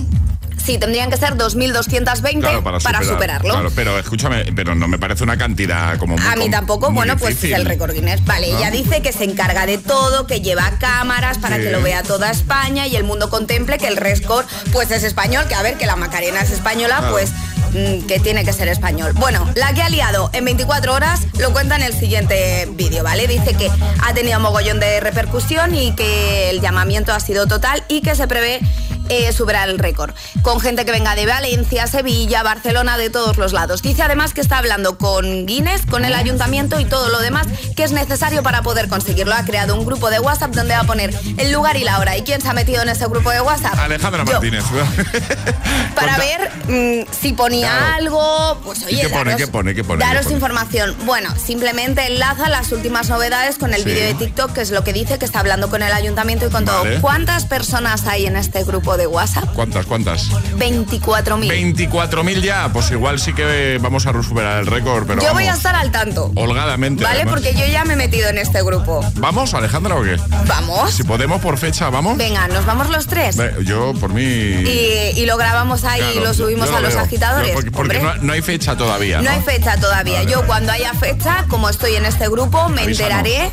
Sí, 0.66 0.78
tendrían 0.78 1.10
que 1.10 1.16
ser 1.16 1.34
2.220 1.34 2.40
Claro, 2.40 2.64
para, 2.64 2.80
para, 2.80 2.98
superar, 2.98 3.04
superarlo. 3.04 3.54
Claro, 3.54 3.70
pero 3.74 3.98
escúchame, 4.00 4.52
pero 4.54 4.74
no 4.74 4.88
me 4.88 4.98
parece 4.98 5.22
una 5.22 5.38
cantidad 5.38 5.96
como 5.96 6.16
muy 6.16 6.26
A 6.26 6.34
mí 6.34 6.50
tampoco, 6.50 6.88
muy 6.90 6.96
bueno, 6.96 7.16
pues 7.16 7.42
es 7.44 7.52
el 7.52 7.64
récord 7.64 7.92
Guinness. 7.92 8.24
Vale, 8.24 8.50
¿No? 8.50 8.58
ella 8.58 8.70
dice 8.72 9.00
que 9.00 9.12
se 9.12 9.22
encarga 9.24 9.64
de 9.66 9.78
todo, 9.78 10.26
que 10.26 10.40
lleva 10.40 10.72
cámaras 10.80 11.38
para 11.38 11.56
Sí. 11.56 11.62
que 11.62 11.70
lo 11.70 11.80
vea 11.82 12.02
toda 12.02 12.30
España 12.32 12.86
y 12.88 12.96
el 12.96 13.04
mundo 13.04 13.30
contemple 13.30 13.78
que 13.78 13.86
el 13.86 13.96
récord 13.96 14.44
pues 14.72 14.90
es 14.90 15.04
español, 15.04 15.46
que 15.48 15.54
a 15.54 15.62
ver, 15.62 15.78
que 15.78 15.86
la 15.86 15.94
Macarena 15.96 16.40
es 16.40 16.50
española, 16.50 16.96
Claro. 16.98 17.12
pues 17.12 17.30
mm, 17.72 18.06
que 18.06 18.18
tiene 18.20 18.44
que 18.44 18.52
ser 18.52 18.66
español. 18.68 19.12
Bueno, 19.14 19.48
la 19.54 19.72
que 19.72 19.82
ha 19.82 19.88
liado 19.88 20.30
en 20.32 20.44
24 20.44 20.94
horas 20.94 21.20
lo 21.38 21.52
cuenta 21.52 21.76
en 21.76 21.82
el 21.82 21.92
siguiente 21.94 22.66
vídeo, 22.72 23.04
¿vale? 23.04 23.26
Dice 23.28 23.54
que 23.54 23.70
ha 24.02 24.14
tenido 24.14 24.40
mogollón 24.40 24.80
de 24.80 24.98
repercusión 25.00 25.74
y 25.74 25.92
que 25.94 26.50
el 26.50 26.60
llamamiento 26.60 27.12
ha 27.12 27.20
sido 27.20 27.46
total 27.46 27.84
y 27.88 28.00
que 28.00 28.14
se 28.16 28.26
prevé 28.26 28.60
eh, 29.08 29.32
superar 29.32 29.68
el 29.68 29.78
récord. 29.78 30.12
Con 30.42 30.60
gente 30.60 30.84
que 30.84 30.92
venga 30.92 31.14
de 31.14 31.26
Valencia, 31.26 31.86
Sevilla, 31.86 32.42
Barcelona, 32.42 32.96
de 32.98 33.10
todos 33.10 33.36
los 33.36 33.52
lados. 33.52 33.82
Dice 33.82 34.02
además 34.02 34.34
que 34.34 34.40
está 34.40 34.58
hablando 34.58 34.98
con 34.98 35.46
Guinness, 35.46 35.86
con 35.86 36.04
el 36.04 36.14
ayuntamiento 36.14 36.80
y 36.80 36.84
todo 36.84 37.08
lo 37.08 37.18
demás 37.20 37.46
que 37.76 37.84
es 37.84 37.92
necesario 37.92 38.42
para 38.42 38.62
poder 38.62 38.88
conseguirlo. 38.88 39.34
Ha 39.34 39.44
creado 39.44 39.74
un 39.74 39.84
grupo 39.86 40.10
de 40.10 40.20
WhatsApp 40.20 40.52
donde 40.54 40.74
va 40.74 40.80
a 40.80 40.84
poner 40.84 41.14
el 41.38 41.52
lugar 41.52 41.76
y 41.76 41.84
la 41.84 41.98
hora. 41.98 42.16
¿Y 42.16 42.22
quién 42.22 42.40
se 42.40 42.48
ha 42.48 42.52
metido 42.52 42.82
en 42.82 42.88
ese 42.88 43.06
grupo 43.06 43.30
de 43.30 43.40
WhatsApp? 43.40 43.78
Alejandra 43.78 44.24
Yo. 44.24 44.32
Martínez. 44.32 44.64
Para 45.94 46.16
ver 46.18 46.50
mm, 46.68 47.06
si 47.12 47.32
ponía 47.32 47.66
Claro. 47.70 47.94
algo, 47.94 48.60
pues 48.64 48.82
¿Y 48.82 48.86
oye, 48.86 49.00
qué 49.02 49.08
pone, 49.08 49.24
daros, 49.30 49.36
qué 49.36 49.46
pone, 49.48 49.74
qué 49.74 49.84
pone, 49.84 50.04
daros 50.04 50.18
qué 50.20 50.24
pone? 50.24 50.34
información. 50.36 50.96
Bueno, 51.04 51.34
simplemente 51.36 52.06
enlaza 52.06 52.48
las 52.48 52.70
últimas 52.72 53.08
novedades 53.08 53.56
con 53.58 53.72
el 53.74 53.82
Sí. 53.82 53.90
vídeo 53.90 54.06
de 54.06 54.14
TikTok, 54.14 54.52
que 54.52 54.60
es 54.60 54.70
lo 54.70 54.84
que 54.84 54.92
dice, 54.92 55.18
que 55.18 55.24
está 55.24 55.40
hablando 55.40 55.68
con 55.70 55.82
el 55.82 55.92
ayuntamiento 55.92 56.46
y 56.46 56.50
con 56.50 56.64
Vale. 56.64 56.90
todo. 56.92 57.00
¿Cuántas 57.00 57.44
personas 57.46 58.06
hay 58.06 58.26
en 58.26 58.36
este 58.36 58.62
grupo 58.64 58.95
grupo 58.96 58.98
de 58.98 59.06
WhatsApp. 59.06 59.52
¿Cuántas, 59.54 59.86
cuántas? 59.86 60.30
24.000. 60.58 61.90
24.000 61.90 62.40
ya, 62.40 62.68
pues 62.72 62.90
igual 62.90 63.18
sí 63.20 63.32
que 63.32 63.78
vamos 63.80 64.06
a 64.06 64.22
superar 64.22 64.60
el 64.60 64.66
récord, 64.66 65.06
pero 65.06 65.22
Yo 65.22 65.32
voy 65.32 65.46
a 65.46 65.52
estar 65.52 65.74
al 65.74 65.90
tanto. 65.90 66.32
holgadamente. 66.34 67.04
¿Vale? 67.04 67.22
además. 67.22 67.34
Porque 67.34 67.54
yo 67.54 67.66
ya 67.66 67.84
me 67.84 67.94
he 67.94 67.96
metido 67.96 68.28
en 68.28 68.38
este 68.38 68.62
grupo. 68.62 69.00
¿Vamos, 69.16 69.54
Alejandra, 69.54 69.96
o 69.96 70.02
qué? 70.02 70.16
¿Vamos? 70.46 70.92
Si 70.92 71.02
podemos 71.04 71.40
por 71.40 71.58
fecha, 71.58 71.90
¿vamos? 71.90 72.16
Venga, 72.16 72.48
nos 72.48 72.64
vamos 72.66 72.88
los 72.90 73.06
tres. 73.06 73.36
Ve, 73.36 73.54
Yo, 73.64 73.92
por 73.94 74.12
mí... 74.12 74.22
Y, 74.22 75.12
y 75.16 75.26
lo 75.26 75.36
grabamos 75.36 75.84
ahí 75.84 76.00
Claro, 76.00 76.14
y 76.20 76.24
lo 76.24 76.34
subimos 76.34 76.70
lo 76.70 76.76
a 76.76 76.80
los 76.80 76.94
veo. 76.94 77.02
agitadores. 77.02 77.54
Yo 77.64 77.72
porque 77.72 77.98
no, 77.98 78.14
no 78.16 78.32
hay 78.32 78.42
fecha 78.42 78.76
todavía, 78.76 79.18
¿no? 79.18 79.24
no 79.24 79.30
hay 79.30 79.40
fecha 79.42 79.76
todavía. 79.78 80.18
Vale, 80.20 80.30
Yo 80.30 80.38
vale. 80.38 80.46
cuando 80.46 80.72
haya 80.72 80.92
fecha, 80.94 81.44
como 81.48 81.68
estoy 81.68 81.96
en 81.96 82.06
este 82.06 82.28
grupo, 82.28 82.68
me 82.68 82.82
Avísanos. 82.82 83.18
enteraré, 83.18 83.50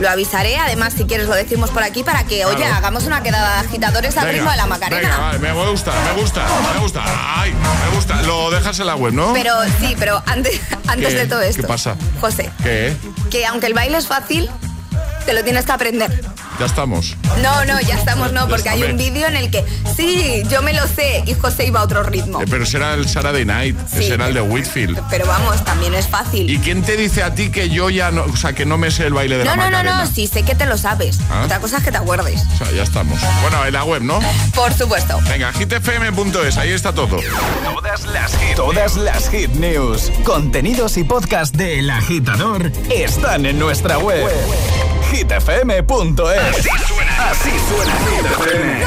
lo 0.00 0.08
avisaré. 0.10 0.56
Además, 0.58 0.94
si 0.96 1.04
quieres 1.04 1.28
lo 1.28 1.34
decimos 1.34 1.70
por 1.70 1.82
aquí 1.82 2.02
para 2.02 2.24
que, 2.24 2.44
oye, 2.44 2.64
hagamos 2.64 3.04
una 3.04 3.22
quedada 3.22 3.60
de 3.62 3.68
agitadores 3.68 4.16
al 4.16 4.28
ritmo 4.32 4.50
de 4.50 4.56
la 4.56 4.66
Macarena. 4.82 5.08
Venga, 5.16 5.18
vale, 5.18 5.38
me 5.38 5.70
gusta, 5.70 5.92
me 6.04 6.20
gusta, 6.20 6.46
me 6.74 6.80
gusta. 6.80 7.02
Ay, 7.40 7.52
me 7.52 7.96
gusta. 7.96 8.22
Lo 8.22 8.50
dejas 8.50 8.78
en 8.80 8.86
la 8.86 8.96
web, 8.96 9.12
¿no? 9.12 9.32
Pero 9.32 9.54
sí, 9.80 9.94
pero 9.98 10.22
antes, 10.26 10.60
antes 10.86 11.14
de 11.14 11.26
todo 11.26 11.40
esto. 11.40 11.62
¿Qué 11.62 11.68
pasa? 11.68 11.96
José, 12.20 12.50
¿Qué? 12.62 12.96
que 13.30 13.46
aunque 13.46 13.66
el 13.66 13.74
baile 13.74 13.98
es 13.98 14.06
fácil, 14.06 14.50
te 15.24 15.32
lo 15.32 15.44
tienes 15.44 15.66
que 15.66 15.72
aprender. 15.72 16.24
Ya 16.58 16.66
estamos. 16.66 17.16
No, 17.42 17.64
no, 17.64 17.80
ya 17.80 17.96
estamos, 17.96 18.32
no, 18.32 18.46
porque 18.48 18.68
hay 18.68 18.82
un 18.84 18.96
vídeo 18.96 19.26
en 19.26 19.36
el 19.36 19.50
que 19.50 19.64
sí, 19.96 20.42
yo 20.48 20.62
me 20.62 20.72
lo 20.72 20.86
sé 20.86 21.22
y 21.26 21.34
José 21.34 21.66
iba 21.66 21.80
a 21.80 21.82
otro 21.82 22.02
ritmo. 22.04 22.40
Eh, 22.40 22.44
pero 22.48 22.64
será 22.66 22.94
el 22.94 23.08
Saturday 23.08 23.44
Night, 23.44 23.76
Sí. 23.92 24.04
será 24.06 24.28
el 24.28 24.34
de 24.34 24.42
Whitfield. 24.42 25.00
Pero 25.10 25.26
vamos, 25.26 25.64
también 25.64 25.94
es 25.94 26.06
fácil. 26.06 26.48
¿Y 26.48 26.58
quién 26.58 26.82
te 26.82 26.96
dice 26.96 27.22
a 27.22 27.34
ti 27.34 27.50
que 27.50 27.68
yo 27.70 27.90
ya 27.90 28.10
no, 28.10 28.24
o 28.24 28.36
sea, 28.36 28.52
que 28.52 28.64
no 28.66 28.78
me 28.78 28.90
sé 28.90 29.06
el 29.06 29.14
baile 29.14 29.38
de 29.38 29.44
No, 29.44 29.50
la 29.50 29.56
no, 29.56 29.62
no, 29.64 29.70
Macarena? 29.78 30.04
no, 30.04 30.10
sí 30.10 30.26
sé 30.28 30.42
que 30.44 30.54
te 30.54 30.66
lo 30.66 30.76
sabes. 30.78 31.18
Ah. 31.30 31.42
Otra 31.46 31.58
cosa 31.58 31.78
es 31.78 31.84
que 31.84 31.90
te 31.90 31.98
acuerdes. 31.98 32.42
O 32.54 32.58
sea, 32.58 32.70
ya 32.70 32.82
estamos. 32.84 33.18
Bueno, 33.40 33.64
en 33.66 33.72
la 33.72 33.84
web, 33.84 34.02
¿no? 34.02 34.20
Por 34.54 34.72
supuesto. 34.74 35.18
Venga, 35.28 35.52
hitfm.es, 35.52 36.58
ahí 36.58 36.70
está 36.70 36.92
todo. 36.92 37.16
Todas 37.64 38.04
las 38.06 38.36
hit, 38.36 38.54
todas 38.56 38.96
las 38.96 39.28
hit 39.30 39.50
news, 39.54 40.12
contenidos 40.24 40.96
y 40.96 41.04
podcast 41.04 41.56
de 41.56 41.80
El 41.80 41.90
Agitador 41.90 42.70
están 42.90 43.46
en 43.46 43.58
nuestra 43.58 43.98
web. 43.98 44.28
hitfm.es. 45.12 46.58
Así 46.58 46.68
suena, 46.86 47.30
así 47.30 47.50
suena 47.68 47.92
Hit 47.92 48.26
FM. 48.26 48.86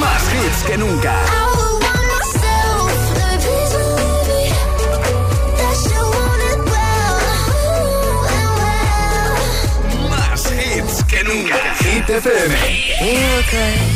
Más 0.00 0.22
hits 0.34 0.62
que 0.64 0.78
nunca. 0.78 1.14
Más 10.08 10.52
hits 10.52 11.04
que 11.04 11.24
nunca. 11.24 11.56
Hit 11.80 12.08
FM. 12.08 13.95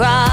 Cry, 0.00 0.29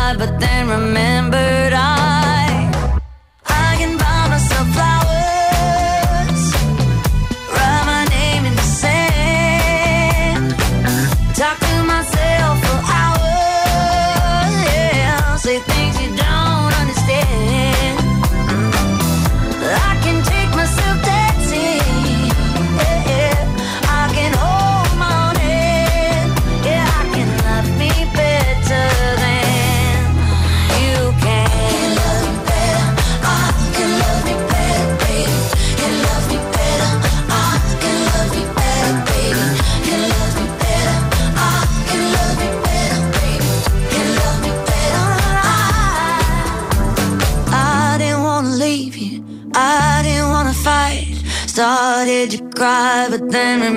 Then 53.29 53.59
remember 53.59 53.76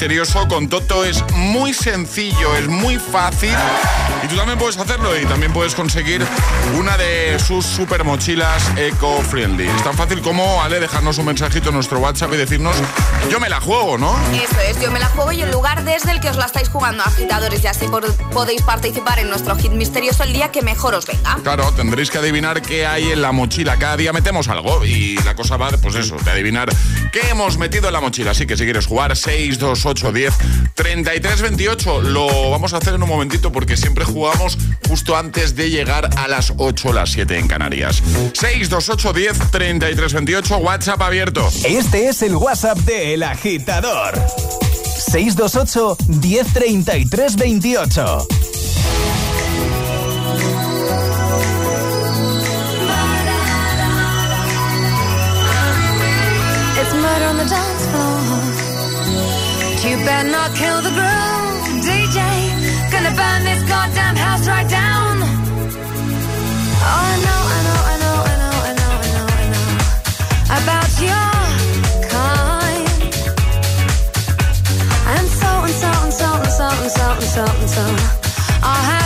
misterioso 0.00 0.48
con 0.48 0.66
Toto 0.66 1.04
es 1.04 1.22
muy 1.34 1.74
sencillo, 1.74 2.56
es 2.56 2.68
muy 2.68 2.98
fácil. 2.98 3.54
Y 4.24 4.28
tú 4.28 4.36
también 4.36 4.58
puedes 4.58 4.78
hacerlo 4.78 5.18
y 5.18 5.26
también 5.26 5.52
puedes 5.52 5.74
conseguir 5.74 6.26
una 6.78 6.96
de 6.96 7.38
sus 7.38 7.66
super 7.66 8.02
mochilas 8.02 8.62
eco-friendly. 8.78 9.66
Es 9.66 9.84
tan 9.84 9.94
fácil 9.94 10.22
como, 10.22 10.62
Ale, 10.62 10.80
dejarnos 10.80 11.18
un 11.18 11.26
mensajito 11.26 11.68
en 11.68 11.74
nuestro 11.74 11.98
WhatsApp 11.98 12.32
y 12.32 12.38
decirnos, 12.38 12.76
yo 13.30 13.38
me 13.40 13.50
la 13.50 13.60
juego, 13.60 13.98
¿no? 13.98 14.18
Eso 14.32 14.58
es, 14.66 14.80
yo 14.80 14.90
me 14.90 15.00
la 15.00 15.08
juego 15.08 15.32
y 15.32 15.42
el 15.42 15.50
lugar 15.50 15.84
desde 15.84 16.12
el 16.12 16.20
que 16.20 16.30
os 16.30 16.36
la 16.38 16.46
estáis 16.46 16.70
jugando, 16.70 17.02
agitadores, 17.04 17.60
ya 17.60 17.72
así 17.72 17.86
podéis 18.32 18.62
participar 18.62 19.18
en 19.18 19.28
nuestro 19.28 19.54
hit 19.56 19.72
misterioso 19.72 20.22
el 20.22 20.32
día 20.32 20.50
que 20.50 20.62
mejor 20.62 20.94
os 20.94 21.04
venga. 21.04 21.36
Claro, 21.42 21.70
tendréis 21.72 22.10
que 22.10 22.16
adivinar 22.16 22.62
qué 22.62 22.86
hay 22.86 23.12
en 23.12 23.20
la 23.20 23.32
mochila. 23.32 23.76
Cada 23.76 23.98
día 23.98 24.14
metemos 24.14 24.48
algo 24.48 24.82
y 24.82 25.16
la 25.24 25.34
cosa 25.34 25.58
va, 25.58 25.70
pues 25.72 25.94
eso, 25.94 26.16
de 26.24 26.30
adivinar 26.30 26.70
qué 27.10 27.20
hemos 27.30 27.58
metido 27.58 27.88
en 27.88 27.92
la 27.92 28.00
mochila. 28.00 28.32
Así 28.32 28.46
que 28.46 28.56
si 28.56 28.64
quieres 28.64 28.86
jugar, 28.86 29.16
6, 29.16 29.58
2, 29.58 29.86
8, 29.86 30.12
10, 30.12 30.34
33, 30.74 31.42
28, 31.42 32.02
lo 32.02 32.50
vamos 32.50 32.74
a 32.74 32.78
hacer 32.78 32.94
en 32.94 33.02
un 33.02 33.08
momentito 33.08 33.52
porque 33.52 33.76
siempre 33.76 34.04
jugamos 34.04 34.58
justo 34.88 35.16
antes 35.16 35.56
de 35.56 35.70
llegar 35.70 36.10
a 36.16 36.28
las 36.28 36.52
8 36.56 36.92
las 36.92 37.10
7 37.10 37.38
en 37.38 37.48
Canarias. 37.48 38.02
628 38.34 39.12
10 39.12 39.50
33 39.50 40.12
28, 40.12 40.56
WhatsApp 40.58 41.02
abierto. 41.02 41.48
Este 41.64 42.08
es 42.08 42.22
el 42.22 42.36
WhatsApp 42.36 42.78
de 42.78 43.14
El 43.14 43.22
Agitador. 43.22 44.14
628 45.10 45.96
10 46.08 46.52
33 46.52 47.36
28. 47.36 48.28
Better 60.04 60.30
not 60.30 60.54
kill 60.54 60.80
the 60.82 60.90
groove, 60.90 61.84
DJ. 61.86 62.18
Gonna 62.92 63.14
burn 63.20 63.44
this 63.44 63.62
goddamn 63.68 64.16
house 64.16 64.46
right 64.48 64.68
down. 64.68 65.14
Oh, 66.82 67.08
I 67.10 67.16
know, 67.26 67.40
I 67.56 67.60
know, 67.66 67.80
I 67.92 67.96
know, 68.02 68.16
I 68.30 68.34
know, 68.40 68.54
I 68.68 68.72
know, 68.78 68.92
I 69.04 69.10
know, 69.14 69.26
I 69.40 69.46
know 69.54 69.68
about 70.58 70.90
your 71.08 71.30
kind. 72.14 72.86
And 75.14 75.26
so 75.40 75.50
and 75.66 75.76
so 75.82 75.90
and 76.04 76.14
so 76.20 76.28
and 76.44 76.52
so 76.98 77.06
and 77.20 77.30
so 77.36 77.44
and 77.60 77.70
so. 77.76 77.84
I'll 78.62 78.84
have 78.92 78.99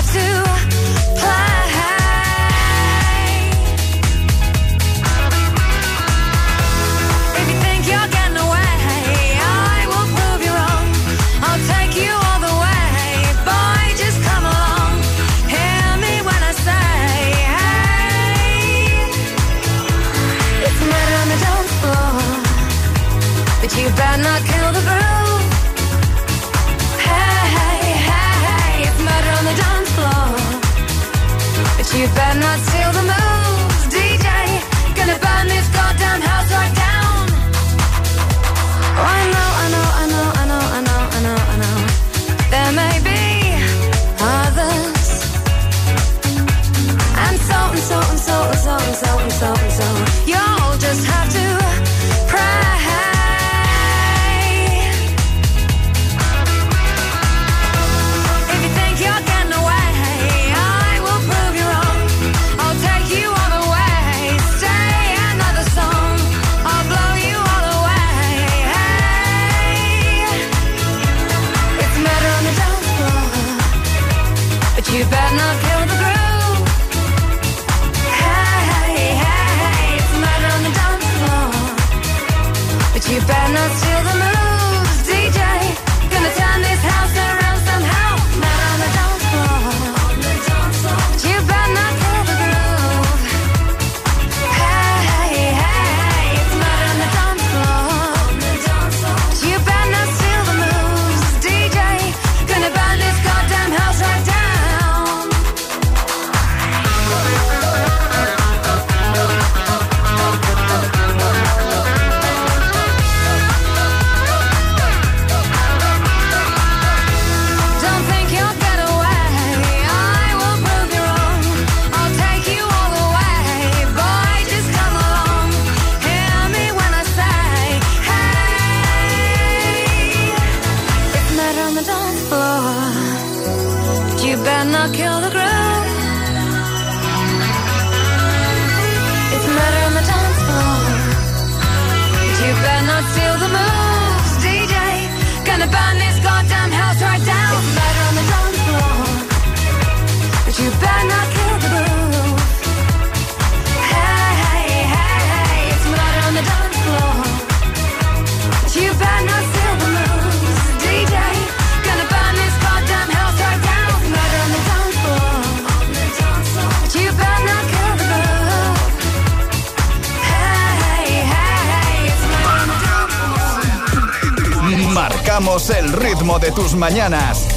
tus 176.55 176.75
mañanas. 176.75 177.49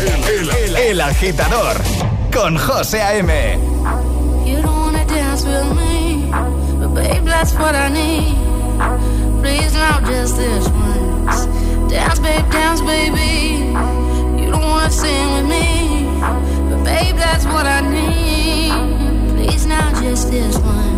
El, 0.78 1.02
agitador 1.02 1.78
con 2.34 2.58
José 2.58 3.02
A.M. 3.02 3.60
You 4.46 4.62
don't 4.62 4.66
wanna 4.66 5.06
dance 5.06 5.46
with 5.46 5.76
me, 5.76 6.30
but 6.80 6.94
babe, 6.94 7.24
that's 7.24 7.54
what 7.54 7.76
I 7.76 7.90
need. 7.90 8.36
Please, 9.42 9.74
now 9.74 10.00
just 10.06 10.38
this 10.38 10.68
once. 10.70 11.46
Dance, 11.92 12.20
babe, 12.20 12.50
dance, 12.52 12.82
baby. 12.82 13.74
You 14.42 14.52
don't 14.52 14.62
wanna 14.62 14.92
sing 14.92 15.34
with 15.36 15.48
me, 15.48 16.08
but 16.70 16.84
babe, 16.84 17.16
that's 17.16 17.46
what 17.46 17.66
I 17.66 17.82
need. 17.82 18.72
Please, 19.36 19.66
now 19.66 19.92
just 20.02 20.32
this 20.32 20.58
once. 20.58 20.97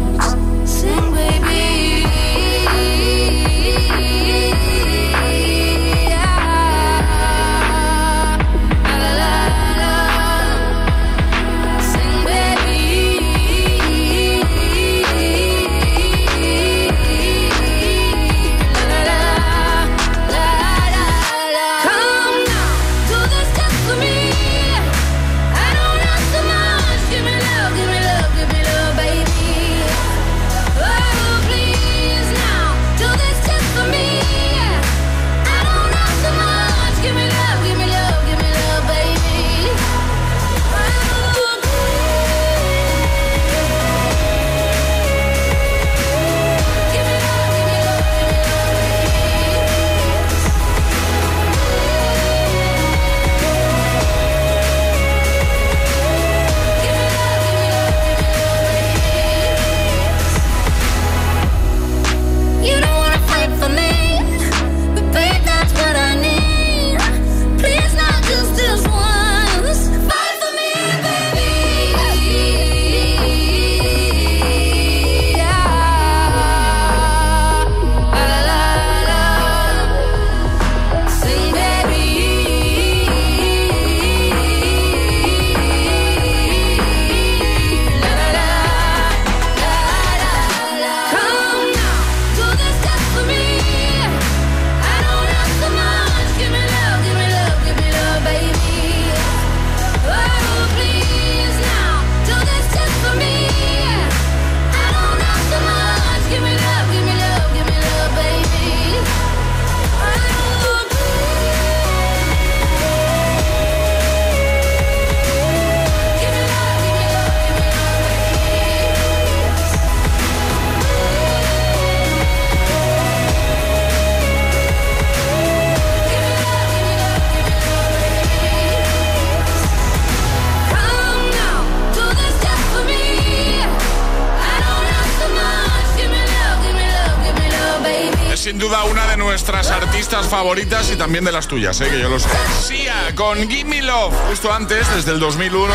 Nuestras 139.39 139.71
artistas 139.71 140.27
favoritas 140.27 140.91
y 140.91 140.97
también 140.97 141.23
de 141.23 141.31
las 141.31 141.47
tuyas, 141.47 141.79
¿eh? 141.79 141.87
que 141.89 141.97
yo 141.97 142.09
lo 142.09 142.19
sé. 142.19 142.27
Sia 142.61 143.15
con 143.15 143.49
Gimme 143.49 143.81
Love, 143.81 144.13
justo 144.27 144.51
antes, 144.51 144.85
desde 144.93 145.11
el 145.11 145.19
2001. 145.21 145.73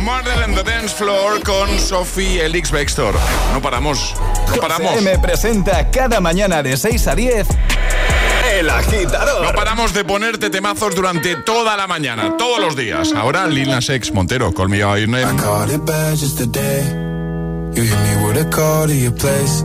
Murder 0.00 0.48
in 0.48 0.54
the 0.54 0.62
Dance 0.62 0.94
Floor 0.94 1.42
con 1.42 1.76
Sophie 1.80 2.44
Elix 2.44 2.70
Bextor. 2.70 3.16
No 3.52 3.60
paramos, 3.60 4.14
no 4.48 4.60
paramos. 4.60 5.02
me 5.02 5.18
presenta 5.18 5.90
cada 5.90 6.20
mañana 6.20 6.62
de 6.62 6.76
6 6.76 7.08
a 7.08 7.14
10 7.16 7.48
El 8.52 8.70
agitador. 8.70 9.44
No 9.44 9.52
paramos 9.54 9.92
de 9.92 10.04
ponerte 10.04 10.48
temazos 10.48 10.94
durante 10.94 11.34
toda 11.34 11.76
la 11.76 11.88
mañana, 11.88 12.36
todos 12.36 12.60
los 12.60 12.76
días. 12.76 13.12
Ahora 13.12 13.48
Lil 13.48 13.70
Nas 13.70 13.88
X 13.88 14.12
Montero, 14.12 14.54
Call 14.54 14.68
Me 14.68 14.78
Your 14.78 15.08
Name. 15.08 15.36
Caught 15.36 15.70
it 15.70 15.84
bad 15.84 16.16
just 16.16 16.38
today. 16.38 16.84
You 17.74 17.82
hit 17.82 17.98
me 17.98 18.24
with 18.24 18.40
a 18.40 18.48
call 18.48 18.86
to 18.86 18.94
your 18.94 19.12
place. 19.12 19.64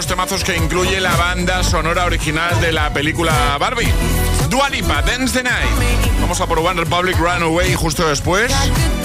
los 0.00 0.06
temazos 0.06 0.44
que 0.44 0.56
incluye 0.56 0.98
la 0.98 1.14
banda 1.14 1.62
sonora 1.62 2.06
original 2.06 2.58
de 2.62 2.72
la 2.72 2.90
película 2.90 3.58
Barbie. 3.58 3.92
Dualipa, 4.48 5.02
Dance 5.02 5.34
the 5.34 5.42
Night. 5.42 5.68
Vamos 6.22 6.40
a 6.40 6.46
por 6.46 6.58
One 6.58 6.80
Republic 6.80 7.18
Runaway 7.18 7.72
y 7.72 7.74
justo 7.74 8.08
después 8.08 8.50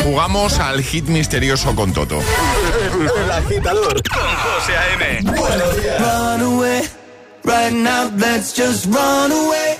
jugamos 0.05 0.57
al 0.57 0.81
hit 0.81 1.03
misterioso 1.07 1.75
con 1.75 1.91
Toto. 1.91 2.21
El 2.21 3.29
agitador 3.29 4.01
José 4.09 4.77
A.M. 4.77 5.31
Right 7.43 7.73
now 7.73 8.09
let's 8.15 8.55
just 8.55 8.85
run 8.85 9.33
away. 9.33 9.75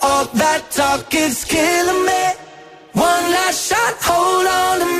All 0.00 0.24
that 0.38 0.70
talk 0.70 1.12
is 1.12 1.46
me. 1.52 2.34
One 2.94 3.30
last 3.30 3.68
shot, 3.68 3.94
hold 4.00 4.46
on 4.46 4.88
me. 4.88 4.95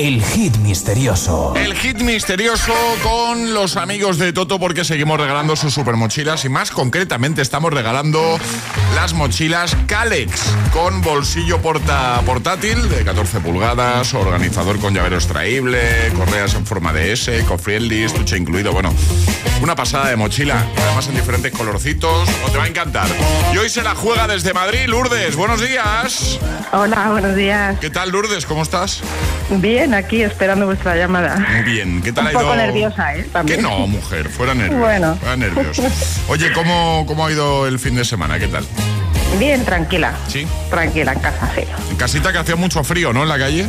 El 0.00 0.22
hit 0.22 0.56
misterioso. 0.56 1.52
El 1.56 1.74
hit 1.74 2.00
misterioso 2.00 2.72
con 3.02 3.52
los 3.52 3.76
amigos 3.76 4.16
de 4.16 4.32
Toto 4.32 4.58
porque 4.58 4.82
seguimos 4.82 5.20
regalando 5.20 5.56
sus 5.56 5.74
super 5.74 5.96
mochilas 5.96 6.46
y 6.46 6.48
más 6.48 6.70
concretamente 6.70 7.42
estamos 7.42 7.70
regalando 7.70 8.38
las 8.94 9.14
mochilas 9.14 9.76
Calex 9.86 10.40
con 10.72 11.00
bolsillo 11.02 11.60
porta 11.60 12.20
portátil 12.24 12.88
de 12.88 13.04
14 13.04 13.40
pulgadas, 13.40 14.14
organizador 14.14 14.78
con 14.78 14.94
llavero 14.94 15.16
extraíble, 15.16 15.80
correas 16.16 16.54
en 16.54 16.66
forma 16.66 16.92
de 16.92 17.12
S, 17.12 17.44
cofriendly, 17.44 18.04
estuche 18.04 18.36
incluido. 18.36 18.72
Bueno, 18.72 18.92
una 19.62 19.74
pasada 19.74 20.08
de 20.10 20.16
mochila, 20.16 20.64
además 20.76 21.08
en 21.08 21.14
diferentes 21.16 21.52
colorcitos. 21.52 22.28
O 22.46 22.50
te 22.50 22.58
va 22.58 22.64
a 22.64 22.68
encantar. 22.68 23.08
Y 23.52 23.58
hoy 23.58 23.68
se 23.68 23.82
la 23.82 23.94
juega 23.94 24.26
desde 24.26 24.52
Madrid, 24.52 24.86
Lourdes. 24.86 25.34
Buenos 25.36 25.60
días. 25.60 26.38
Hola, 26.72 27.10
buenos 27.10 27.34
días. 27.34 27.78
¿Qué 27.80 27.90
tal, 27.90 28.10
Lourdes? 28.10 28.46
¿Cómo 28.46 28.62
estás? 28.62 29.00
Bien, 29.50 29.94
aquí 29.94 30.22
esperando 30.22 30.66
vuestra 30.66 30.94
llamada. 30.96 31.36
Muy 31.52 31.62
bien. 31.62 32.00
¿Qué 32.02 32.12
tal 32.12 32.24
Un 32.24 32.28
ha 32.28 32.32
ido? 32.32 32.40
poco 32.42 32.56
nerviosa, 32.56 33.16
¿eh? 33.16 33.26
También. 33.32 33.58
Que 33.58 33.62
no, 33.62 33.86
mujer, 33.88 34.28
fuera 34.28 34.54
nervios. 34.54 34.80
Bueno. 34.80 35.16
Fuera 35.16 35.36
nervios. 35.36 35.80
Oye, 36.28 36.52
¿cómo, 36.52 37.04
¿cómo 37.06 37.26
ha 37.26 37.32
ido 37.32 37.66
el 37.66 37.78
fin 37.80 37.96
de 37.96 38.04
semana? 38.04 38.38
¿Qué 38.38 38.46
tal? 38.46 38.64
Bien, 39.38 39.64
tranquila. 39.64 40.14
¿Sí? 40.28 40.46
Tranquila, 40.68 41.12
en 41.12 41.20
casa, 41.20 41.50
sí. 41.54 41.62
En 41.90 41.96
casita 41.96 42.32
que 42.32 42.38
hacía 42.38 42.56
mucho 42.56 42.82
frío, 42.84 43.12
¿no? 43.12 43.22
En 43.22 43.28
la 43.28 43.38
calle. 43.38 43.66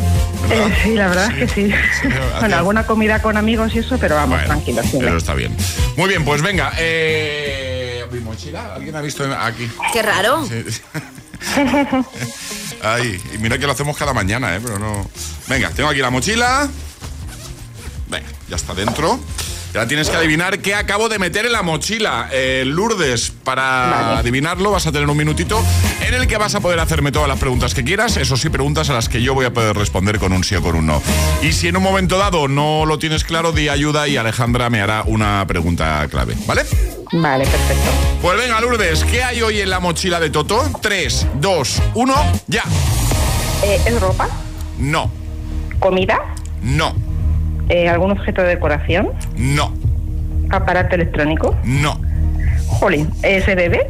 Eh, 0.49 0.77
sí, 0.83 0.95
la 0.95 1.07
verdad 1.07 1.31
es 1.31 1.37
que 1.37 1.47
sí. 1.47 1.73
Bueno, 2.39 2.57
alguna 2.57 2.85
comida 2.85 3.21
con 3.21 3.37
amigos 3.37 3.73
y 3.75 3.79
eso, 3.79 3.97
pero 3.99 4.15
vamos, 4.15 4.37
Bueno, 4.39 4.47
tranquilos. 4.47 4.85
sí. 4.85 4.97
Pero 4.99 5.17
está 5.17 5.33
bien. 5.33 5.55
Muy 5.95 6.09
bien, 6.09 6.25
pues 6.25 6.41
venga. 6.41 6.71
Eh, 6.77 8.05
¿Mi 8.11 8.19
mochila? 8.19 8.73
¿Alguien 8.75 8.95
ha 8.95 9.01
visto 9.01 9.23
aquí? 9.39 9.69
Qué 9.93 10.01
raro. 10.01 10.45
Sí. 10.45 10.63
Ay, 12.83 13.21
y 13.33 13.37
mira 13.37 13.57
que 13.57 13.65
lo 13.65 13.71
hacemos 13.73 13.95
cada 13.97 14.13
mañana, 14.13 14.55
¿eh? 14.55 14.59
Pero 14.63 14.79
no... 14.79 15.07
Venga, 15.47 15.69
tengo 15.69 15.89
aquí 15.89 15.99
la 15.99 16.09
mochila. 16.09 16.67
Venga, 18.09 18.27
ya 18.49 18.55
está 18.55 18.73
dentro. 18.73 19.19
Y 19.73 19.77
ahora 19.77 19.87
tienes 19.87 20.09
que 20.09 20.17
adivinar 20.17 20.59
qué 20.59 20.75
acabo 20.75 21.07
de 21.07 21.17
meter 21.17 21.45
en 21.45 21.53
la 21.53 21.61
mochila. 21.61 22.27
Eh, 22.33 22.63
Lourdes, 22.65 23.31
para 23.31 24.17
adivinarlo 24.17 24.69
vas 24.71 24.85
a 24.85 24.91
tener 24.91 25.07
un 25.09 25.15
minutito 25.15 25.63
en 26.05 26.13
el 26.13 26.27
que 26.27 26.37
vas 26.37 26.55
a 26.55 26.59
poder 26.59 26.79
hacerme 26.81 27.13
todas 27.13 27.29
las 27.29 27.39
preguntas 27.39 27.73
que 27.73 27.85
quieras. 27.85 28.17
Eso 28.17 28.35
sí, 28.35 28.49
preguntas 28.49 28.89
a 28.89 28.93
las 28.93 29.07
que 29.07 29.21
yo 29.21 29.33
voy 29.33 29.45
a 29.45 29.53
poder 29.53 29.77
responder 29.77 30.19
con 30.19 30.33
un 30.33 30.43
sí 30.43 30.55
o 30.55 30.61
con 30.61 30.75
un 30.75 30.87
no. 30.87 31.01
Y 31.41 31.53
si 31.53 31.69
en 31.69 31.77
un 31.77 31.83
momento 31.83 32.17
dado 32.17 32.49
no 32.49 32.85
lo 32.85 32.99
tienes 32.99 33.23
claro, 33.23 33.53
di 33.53 33.69
ayuda 33.69 34.09
y 34.09 34.17
Alejandra 34.17 34.69
me 34.69 34.81
hará 34.81 35.03
una 35.05 35.45
pregunta 35.47 36.05
clave, 36.09 36.35
¿vale? 36.45 36.63
Vale, 37.13 37.45
perfecto. 37.45 37.91
Pues 38.21 38.37
venga, 38.37 38.59
Lourdes, 38.59 39.05
¿qué 39.05 39.23
hay 39.23 39.41
hoy 39.41 39.61
en 39.61 39.69
la 39.69 39.79
mochila 39.79 40.19
de 40.19 40.29
Toto? 40.31 40.69
3, 40.81 41.27
2, 41.39 41.81
1, 41.93 42.15
ya. 42.47 42.63
Eh, 43.63 43.79
¿Es 43.85 44.01
ropa? 44.01 44.27
No, 44.79 45.09
¿Comida? 45.79 46.19
no, 46.61 46.93
Eh, 47.73 47.87
¿Algún 47.87 48.11
objeto 48.11 48.41
de 48.41 48.49
decoración? 48.49 49.09
no, 49.37 49.73
¿Aparato 50.49 50.95
electrónico? 50.95 51.55
no, 51.63 51.97
Jolín, 52.67 53.09
eh, 53.23 53.41
¿se 53.45 53.55
bebe? 53.55 53.89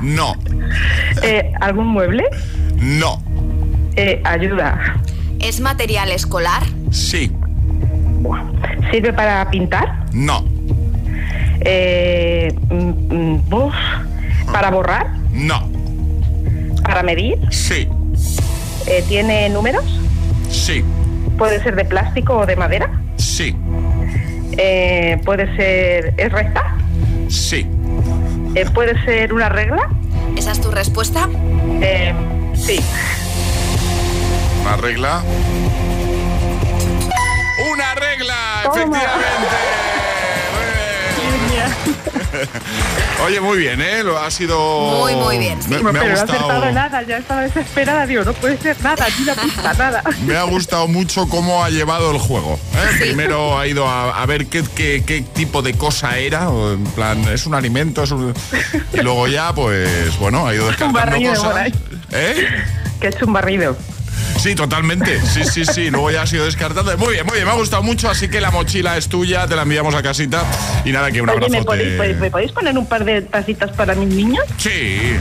no, 0.00 0.34
Eh, 1.22 1.52
¿Algún 1.60 1.86
mueble? 1.86 2.24
no, 2.78 3.22
Eh, 3.94 4.20
¿Ayuda? 4.24 4.96
¿Es 5.38 5.60
material 5.60 6.10
escolar? 6.10 6.64
sí, 6.90 7.30
¿Sirve 8.90 9.12
para 9.12 9.48
pintar? 9.50 10.04
no, 10.12 10.44
Eh, 11.60 12.52
mm, 12.70 13.14
mm, 13.14 13.54
uf, 13.54 13.74
¿Para 14.52 14.70
borrar? 14.72 15.06
no, 15.32 15.70
¿Para 16.82 17.04
medir? 17.04 17.38
sí, 17.52 17.88
Eh, 18.88 19.04
¿Tiene 19.08 19.48
números? 19.48 19.84
sí, 20.50 20.82
¿Puede 21.38 21.62
ser 21.62 21.76
de 21.76 21.84
plástico 21.84 22.36
o 22.38 22.46
de 22.46 22.56
madera? 22.56 22.90
Sí, 23.22 23.54
Eh, 24.58 25.18
¿Puede 25.24 25.54
ser... 25.56 26.12
¿Es 26.16 26.30
recta? 26.32 26.76
sí. 27.28 27.66
Eh, 28.54 28.66
¿Puede 28.74 29.02
ser 29.06 29.32
una 29.32 29.48
regla? 29.48 29.88
¿Esa 30.36 30.52
es 30.52 30.60
tu 30.60 30.70
respuesta? 30.70 31.26
Eh, 31.80 32.12
sí. 32.54 32.78
Una 34.60 34.76
regla. 34.76 35.22
¡Una 37.72 37.94
regla! 37.94 38.34
¡Efectivamente! 38.60 39.56
Muy 41.24 41.38
bien. 41.50 41.68
Oye, 43.24 43.40
muy 43.40 43.58
bien, 43.58 43.80
¿eh? 43.80 44.02
Lo 44.02 44.18
ha 44.18 44.30
sido... 44.30 44.98
Muy, 45.00 45.14
muy 45.14 45.38
bien. 45.38 45.58
Me, 45.68 45.78
me 45.80 45.92
pero 45.92 46.12
ha 46.20 46.24
no 46.24 46.32
gustado... 46.32 46.72
nada, 46.72 47.02
ya 47.02 47.18
estaba 47.18 47.42
desesperada, 47.42 48.04
digo, 48.06 48.24
no 48.24 48.32
puede 48.32 48.56
ser 48.58 48.80
nada, 48.82 49.06
ni 49.16 49.22
una 49.22 49.34
pista, 49.34 49.72
nada. 49.78 50.02
Me 50.26 50.36
ha 50.36 50.42
gustado 50.42 50.88
mucho 50.88 51.28
cómo 51.28 51.62
ha 51.64 51.70
llevado 51.70 52.10
el 52.10 52.18
juego. 52.18 52.58
¿eh? 52.74 52.96
Primero 52.98 53.58
ha 53.58 53.66
ido 53.66 53.86
a, 53.86 54.20
a 54.22 54.26
ver 54.26 54.46
qué, 54.46 54.64
qué- 54.74 55.04
qué 55.06 55.22
tipo 55.22 55.62
de 55.62 55.74
cosa 55.74 56.18
era. 56.18 56.48
en 56.48 56.84
plan, 56.94 57.22
¿es 57.32 57.46
un 57.46 57.54
alimento? 57.54 58.02
¿Es 58.02 58.10
un- 58.10 58.34
Y 58.92 58.96
luego 59.00 59.28
ya, 59.28 59.54
pues, 59.54 60.18
bueno, 60.18 60.46
ha 60.46 60.54
ido 60.54 60.64
Un 60.64 60.70
descartando 60.70 61.28
cosas. 61.34 61.72
¿Eh? 62.12 62.48
Que 63.00 63.06
he 63.06 63.10
hecho 63.10 63.26
un 63.26 63.32
barrido. 63.32 63.76
Sí, 64.38 64.54
totalmente. 64.54 65.20
Sí, 65.24 65.44
sí, 65.44 65.64
sí. 65.64 65.90
Luego 65.90 66.10
ya 66.10 66.22
ha 66.22 66.26
sido 66.26 66.44
descartando. 66.44 66.96
Muy 66.98 67.12
bien, 67.14 67.24
muy 67.26 67.34
bien. 67.34 67.44
Me 67.46 67.52
ha 67.52 67.54
gustado 67.56 67.82
mucho. 67.82 68.10
Así 68.10 68.28
que 68.28 68.40
la 68.40 68.50
mochila 68.50 68.96
es 68.96 69.08
tuya. 69.08 69.46
Te 69.46 69.54
la 69.56 69.62
enviamos 69.62 69.94
a 69.94 70.02
casita. 70.02 70.42
Y 70.84 70.90
nada, 70.92 71.10
que 71.12 71.22
un 71.22 71.28
Oye, 71.30 71.38
¿me 71.48 71.58
abrazo. 71.58 71.64
podéis, 71.66 72.16
¿me 72.18 72.30
podéis 72.30 72.52
poner 72.52 72.76
un 72.76 72.86
par 72.86 73.04
de 73.04 73.22
tacitas 73.22 73.70
para 73.72 73.94
mis 73.94 74.08
niños? 74.14 74.44
Sí. 74.56 75.16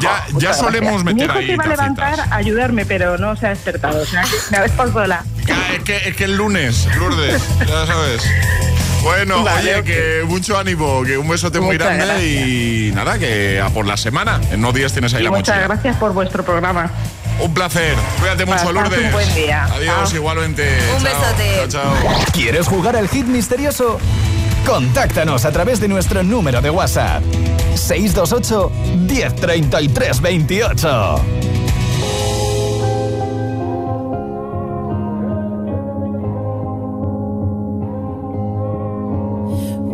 Ya, 0.00 0.24
ya 0.28 0.32
Muchas 0.32 0.58
solemos 0.58 1.02
gracias. 1.02 1.04
Mi 1.04 1.14
meter 1.14 1.24
hijo 1.30 1.38
ahí 1.38 1.46
se 1.46 1.52
iba 1.54 1.64
a 1.64 1.68
levantar 1.68 2.20
a 2.20 2.36
ayudarme, 2.36 2.86
pero 2.86 3.18
no 3.18 3.34
se 3.36 3.46
ha 3.46 3.50
despertado. 3.50 4.00
O 4.02 4.06
sea, 4.06 4.24
me 4.50 4.56
habéis 4.58 4.72
por 4.74 4.92
sola. 4.92 5.24
Ah, 5.50 5.72
Es 5.76 5.82
que, 5.82 5.96
es 6.08 6.14
que 6.16 6.24
el 6.24 6.36
lunes, 6.36 6.86
Lourdes, 6.98 7.42
ya 7.66 7.86
sabes. 7.86 8.22
Bueno, 9.02 9.42
Vale, 9.42 9.74
oye, 9.80 9.82
que 9.82 10.22
mucho 10.28 10.56
ánimo, 10.56 11.02
que 11.02 11.18
un 11.18 11.28
besote 11.28 11.58
muy 11.58 11.74
Muchas 11.76 11.88
grande 11.96 12.06
gracias. 12.06 12.22
y 12.46 12.92
nada, 12.94 13.18
que 13.18 13.60
a 13.60 13.68
por 13.70 13.84
la 13.84 13.96
semana. 13.96 14.40
En 14.52 14.60
unos 14.60 14.74
días 14.74 14.92
tienes 14.92 15.12
ahí 15.14 15.22
Y 15.22 15.24
la 15.24 15.30
muchas 15.30 15.56
mochila. 15.56 15.66
gracias 15.74 15.96
por 15.96 16.12
vuestro 16.12 16.44
programa. 16.44 16.88
Un 17.40 17.52
placer. 17.54 17.96
Cuídate 18.20 18.44
mucho, 18.46 18.58
Pasad 18.58 18.72
Lourdes. 18.72 19.04
un 19.06 19.12
buen 19.12 19.34
día. 19.34 19.64
Adiós, 19.64 20.08
Chao. 20.10 20.16
igualmente. 20.16 20.78
Un 20.96 21.02
Chao. 21.02 21.20
besote. 21.20 21.68
Chao, 21.68 21.68
chao. 21.68 21.92
¿Quieres 22.32 22.68
jugar 22.68 22.94
al 22.96 23.08
hit 23.08 23.26
misterioso? 23.26 23.98
Contáctanos 24.66 25.44
a 25.44 25.50
través 25.50 25.80
de 25.80 25.88
nuestro 25.88 26.22
número 26.22 26.60
de 26.60 26.70
WhatsApp. 26.70 27.22
628 27.74 28.70
1033 29.08 30.20
28. 30.20 31.20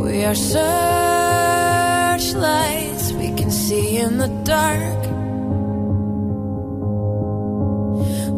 We 0.03 0.25
are 0.25 0.35
searchlights 0.35 3.13
we 3.13 3.31
can 3.33 3.51
see 3.51 3.99
in 3.99 4.17
the 4.19 4.29
dark. 4.45 5.18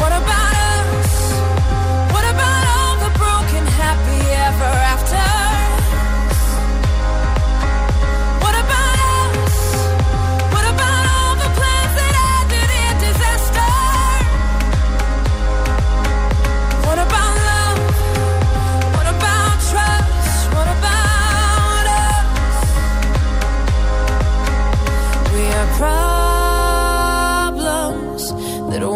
What 0.00 0.12
about 0.12 0.54
us? 0.66 1.12
What 2.14 2.24
about 2.34 2.62
all 2.74 2.94
the 3.04 3.10
broken 3.18 3.64
happy 3.66 4.20
ever? 4.46 4.89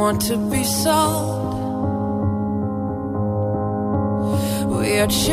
want 0.05 0.21
to 0.21 0.37
be 0.37 0.63
sold. 0.65 1.55
We 4.77 4.99
are 5.03 5.07
children 5.07 5.33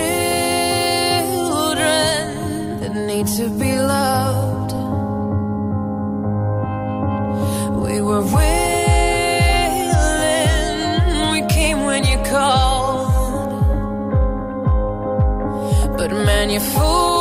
that 2.80 2.94
need 3.10 3.28
to 3.40 3.50
be 3.62 3.72
loved. 3.96 4.72
We 7.86 7.96
were 8.08 8.26
willing, 8.36 8.62
we 11.34 11.42
came 11.56 11.80
when 11.90 12.04
you 12.06 12.18
called. 12.34 13.12
But 15.98 16.12
man, 16.12 16.50
you 16.50 16.62
fool. 16.62 17.21